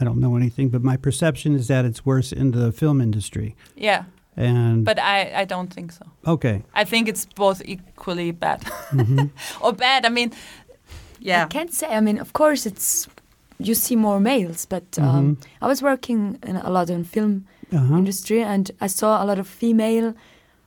[0.00, 3.54] I don't know anything, but my perception is that it's worse in the film industry.
[3.76, 4.02] Yeah,
[4.36, 6.04] And but I, I don't think so.
[6.34, 8.60] okay, I think it's both equally bad.
[8.92, 9.26] Mm-hmm.
[9.64, 10.30] or bad, I mean,
[11.20, 11.44] yeah.
[11.44, 11.86] I can't say.
[11.86, 13.08] I mean, of course, it's
[13.66, 17.96] you see more males, but um, I was working in a lot in film uh-huh.
[17.96, 20.14] industry, and I saw a lot of female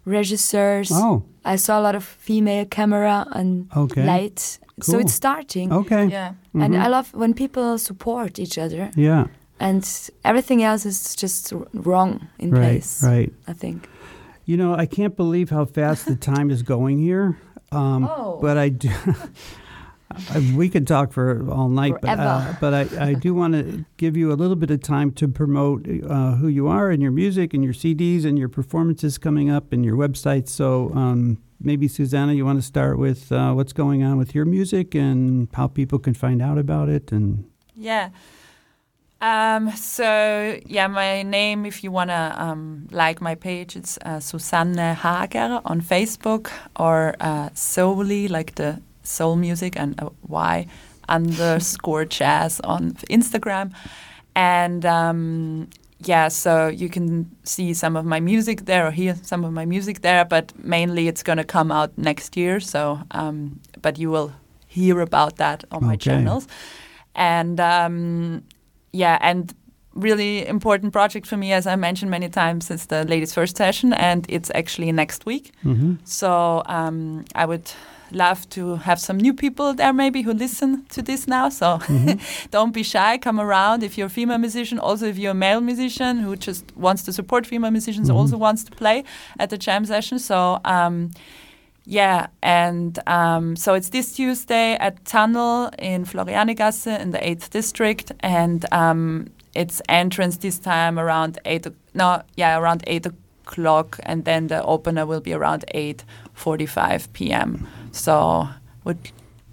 [0.08, 0.92] regisseurs.
[0.92, 4.06] Oh, I saw a lot of female camera and Okay.
[4.06, 4.60] light.
[4.82, 6.08] So it's starting, okay.
[6.08, 6.34] Yeah.
[6.54, 6.82] and Mhm.
[6.86, 9.28] I love when people support each other, Yeah.
[9.60, 9.84] and
[10.24, 12.62] everything else is just wrong in Right.
[12.62, 13.02] place.
[13.04, 13.32] Right.
[13.48, 13.88] I think.
[14.46, 17.38] You know, I can't believe how fast the time is going here.
[17.72, 18.38] Um, Oh.
[18.42, 18.90] But I do.
[20.12, 23.86] I- we could talk for all night, but uh, but I, I do want to
[23.98, 27.12] give you a little bit of time to promote uh, who you are and your
[27.12, 30.48] music and your CDs and your performances coming up and your website.
[30.48, 34.46] So um, maybe Susanna, you want to start with uh, what's going on with your
[34.46, 37.46] music and how people can find out about it and
[37.76, 38.10] Yeah.
[39.22, 44.78] Um, so yeah, my name, if you wanna um, like my page, it's uh, Susanne
[44.78, 50.68] Hager on Facebook or uh, Soully, like the soul music and a Y
[51.10, 53.72] underscore jazz on Instagram,
[54.36, 55.68] and um,
[56.00, 59.66] yeah, so you can see some of my music there or hear some of my
[59.66, 62.60] music there, but mainly it's gonna come out next year.
[62.60, 64.32] So, um, but you will
[64.68, 66.10] hear about that on my Okay.
[66.12, 66.48] channels,
[67.16, 68.42] and um,
[68.94, 69.54] yeah, and
[69.94, 73.94] really important project for me, as I mentioned many times, is the ladies' first session,
[73.94, 75.52] and it's actually next week.
[75.64, 75.98] Mhm.
[76.04, 77.72] So um, I would
[78.16, 81.50] love to have some new people there, maybe who listen to this now.
[81.50, 81.80] So
[82.52, 83.84] don't be shy, come around.
[83.84, 87.12] If you're a female musician, also if you're a male musician who just wants to
[87.14, 88.16] support female musicians, Mhm.
[88.16, 89.04] also wants to play
[89.40, 90.20] at the jam session.
[90.20, 90.60] So.
[90.66, 91.12] Um,
[91.88, 98.12] yeah, and um, so it's this Tuesday at Tunnel in Florianigasse in the 8th district,
[98.22, 104.26] and um, it's entrance this time around 8, o- no, yeah, around 8 o'clock, and
[104.26, 107.68] then the opener will be around 8.45 p.m.
[107.96, 108.48] So
[108.84, 108.98] would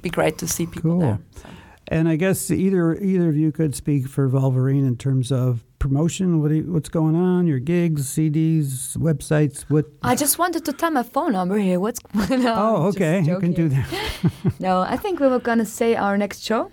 [0.03, 1.01] be great to see people Cool.
[1.01, 1.18] there.
[1.36, 1.49] So.
[1.88, 6.40] And I guess either either of you could speak for Vulvarine in terms of promotion.
[6.40, 7.47] What you, what's going on?
[7.47, 9.62] Your gigs, CDs, websites.
[9.68, 9.84] What?
[10.03, 11.78] I just wanted to tell my phone number here.
[11.80, 12.59] What's going on?
[12.59, 13.20] oh, okay.
[13.20, 13.86] You can do that.
[14.61, 16.70] No, I think we were gonna say our next show,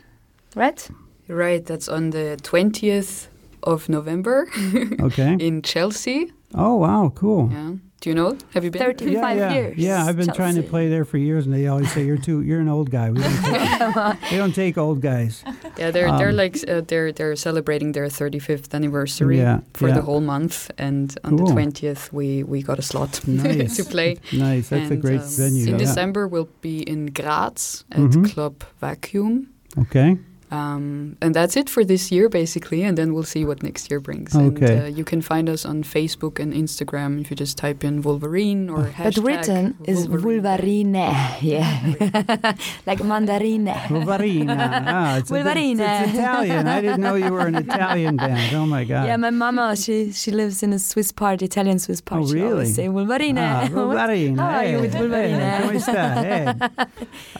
[0.56, 0.90] right?
[1.28, 3.28] Right, that's on the 20th
[3.64, 4.48] of November
[5.00, 5.38] Okay.
[5.40, 6.32] in Chelsea.
[6.56, 7.12] Oh, wow.
[7.14, 7.50] Cool.
[7.52, 7.74] Yeah.
[8.02, 8.38] Do you know?
[8.54, 8.82] Have you been?
[8.82, 10.06] Thirty- Yeah, yeah, years, yeah.
[10.06, 12.42] I've been trying to play there for years, and they always say you're too.
[12.42, 13.12] You're an old guy.
[13.12, 15.44] We don't take, they don't take old guys.
[15.78, 19.96] Yeah, they're they're Um, like uh, they're they're celebrating their 35th anniversary Yeah, for yeah.
[19.96, 21.48] the whole month, and on Cool.
[21.48, 23.76] the 20th we we got a slot Nice.
[23.76, 24.16] to play.
[24.32, 24.70] Nice.
[24.70, 25.64] That's a great um, venue.
[25.66, 25.78] In yeah.
[25.86, 28.32] December we'll be in Graz at Mhm.
[28.34, 29.48] Club Wakuum.
[29.78, 30.18] Okay.
[30.52, 32.82] Um, and that's it for this year, basically.
[32.84, 34.36] And then we'll see what next year brings.
[34.36, 34.74] Okay.
[34.78, 38.02] And uh, you can find us on Facebook and Instagram if you just type in
[38.02, 39.04] Vulvarine or hashtag.
[39.04, 40.96] But hashtag written is Vulvarine.
[41.42, 41.70] Yeah,
[42.90, 43.68] like mandarine.
[43.94, 44.48] Vulvarine.
[44.50, 45.80] ah, it's, Vulvarine.
[45.82, 46.68] A, it's Italian.
[46.68, 48.56] I didn't know you were an Italian band.
[48.56, 49.06] Oh my God.
[49.06, 52.24] Yeah, my mama, she she lives in a Swiss part, Italian Swiss part.
[52.24, 52.66] Oh, She really?
[52.66, 53.38] say Vulvarine.
[53.38, 54.38] Ah, Vulvarine.
[54.40, 55.40] How are you with Vulvarine?
[55.40, 56.00] hey, come?
[56.30, 56.46] Hey.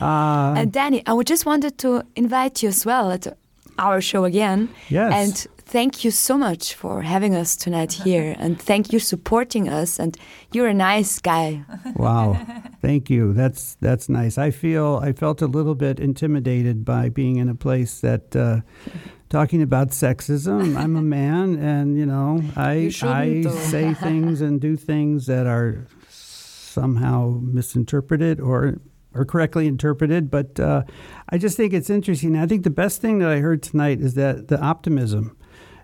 [0.02, 3.38] Uh, And Danny, I would just wanted to invite you as well at
[3.78, 4.68] our show again.
[4.90, 5.14] yes.
[5.14, 5.36] And
[5.66, 8.36] thank you so much for having us tonight here.
[8.44, 10.00] and thank you supporting us.
[10.00, 10.18] And
[10.52, 11.64] you're a nice guy.
[11.96, 12.36] Wow.
[12.82, 13.34] Thank you.
[13.34, 14.38] That's that's nice.
[14.38, 18.62] I feel I felt a little bit intimidated by being in a place that uh,
[19.30, 20.76] talking about sexism.
[20.78, 23.56] I'm a man and you know, I You I though.
[23.72, 28.76] say things and do things that are somehow misinterpreted or
[29.14, 30.84] or correctly interpreted, but uh,
[31.30, 32.36] I just think it's interesting.
[32.38, 35.36] I think the best thing that I heard tonight is that the optimism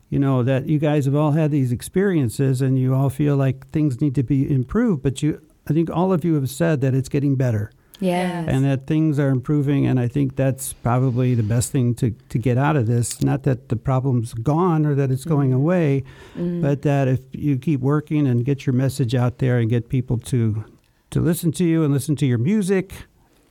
[0.07, 3.67] you know that you guys have all had these experiences and you all feel like
[3.71, 6.93] things need to be improved but you i think all of you have said that
[6.93, 8.45] it's getting better Yeah.
[8.47, 12.37] and that things are improving and i think that's probably the best thing to, to
[12.37, 16.03] get out of this not that the problem's gone or that it's going away
[16.37, 16.61] Mm.
[16.61, 20.19] but that if you keep working and get your message out there and get people
[20.19, 20.63] to
[21.09, 22.93] to listen to you and listen to your music.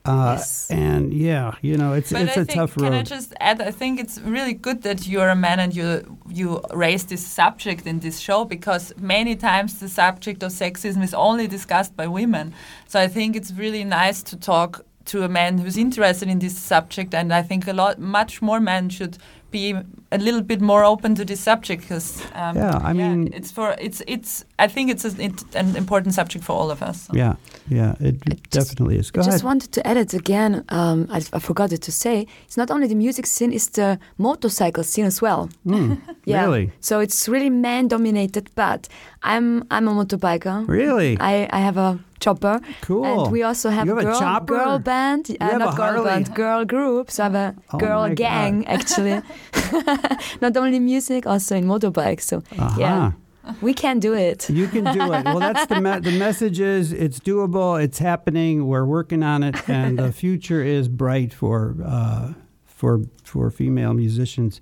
[0.05, 0.69] Uh, Yes.
[0.69, 3.61] And yeah, you know, it's But it's I a think, tough can I just add?
[3.61, 7.85] I think it's really good that you're a man and you you raise this subject
[7.87, 12.53] in this show because many times the subject of sexism is only discussed by women.
[12.87, 16.57] So I think it's really nice to talk to a man who's interested in this
[16.57, 19.17] subject, and I think a lot, much more men should
[19.59, 19.73] be
[20.11, 23.75] a little bit more open to this subject because um, Yeah, I mean- it's for
[23.79, 24.45] it's it's.
[24.65, 26.97] I think it's a, it, an important subject for all of us.
[27.07, 27.13] so.
[27.17, 27.33] yeah,
[27.69, 28.15] yeah, it
[28.51, 29.11] just- definitely is.
[29.11, 29.33] Go I ahead.
[29.33, 30.63] just wanted to add it again.
[30.69, 32.27] Um, I, I forgot it to say.
[32.47, 35.49] It's not only the music scene; it's the motorcycle scene as well.
[35.65, 36.43] Mm, Yeah.
[36.45, 36.71] Really?
[36.79, 38.49] So it's really man dominated.
[38.55, 38.87] But
[39.23, 40.67] I'm I'm a motorbiker.
[40.67, 41.17] Really?
[41.19, 42.57] I, I have a chopper.
[42.87, 43.05] Cool.
[43.05, 44.57] And we also have, have a girl chopper?
[44.57, 45.29] girl band.
[45.29, 47.05] You uh, not a girl band, girl group.
[47.11, 48.17] So I have a Oh girl my God.
[48.17, 49.21] gang actually.
[50.41, 52.21] not only music, also in motorbikes.
[52.31, 52.79] So Uh-huh.
[52.79, 53.11] yeah,
[53.61, 54.49] we can do it.
[54.49, 55.23] You can do it.
[55.25, 57.71] Well, that's the me- the message is it's doable.
[57.85, 58.53] It's happening.
[58.67, 62.33] We're working on it, and the future is bright for uh,
[62.65, 64.61] for for female musicians.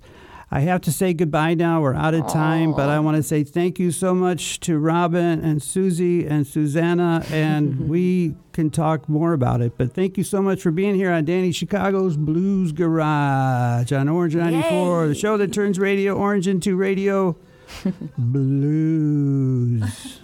[0.54, 1.82] I have to say goodbye now.
[1.82, 5.44] We're out of time, but I want to say thank you so much to Robin
[5.44, 9.76] and Susie and Susanna, and we can talk more about it.
[9.76, 14.36] But thank you so much for being here on Danny Chicago's Blues Garage on Orange
[14.36, 17.34] 94, the show that turns Radio Orange into Radio
[18.16, 20.20] Blues.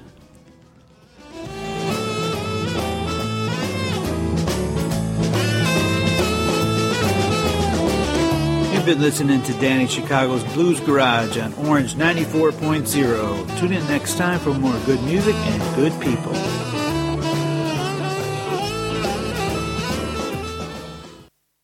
[8.81, 13.59] You've been listening to Danny Chicago's Blues Garage on Orange 94.0.
[13.59, 16.33] Tune in next time for more good music and good people.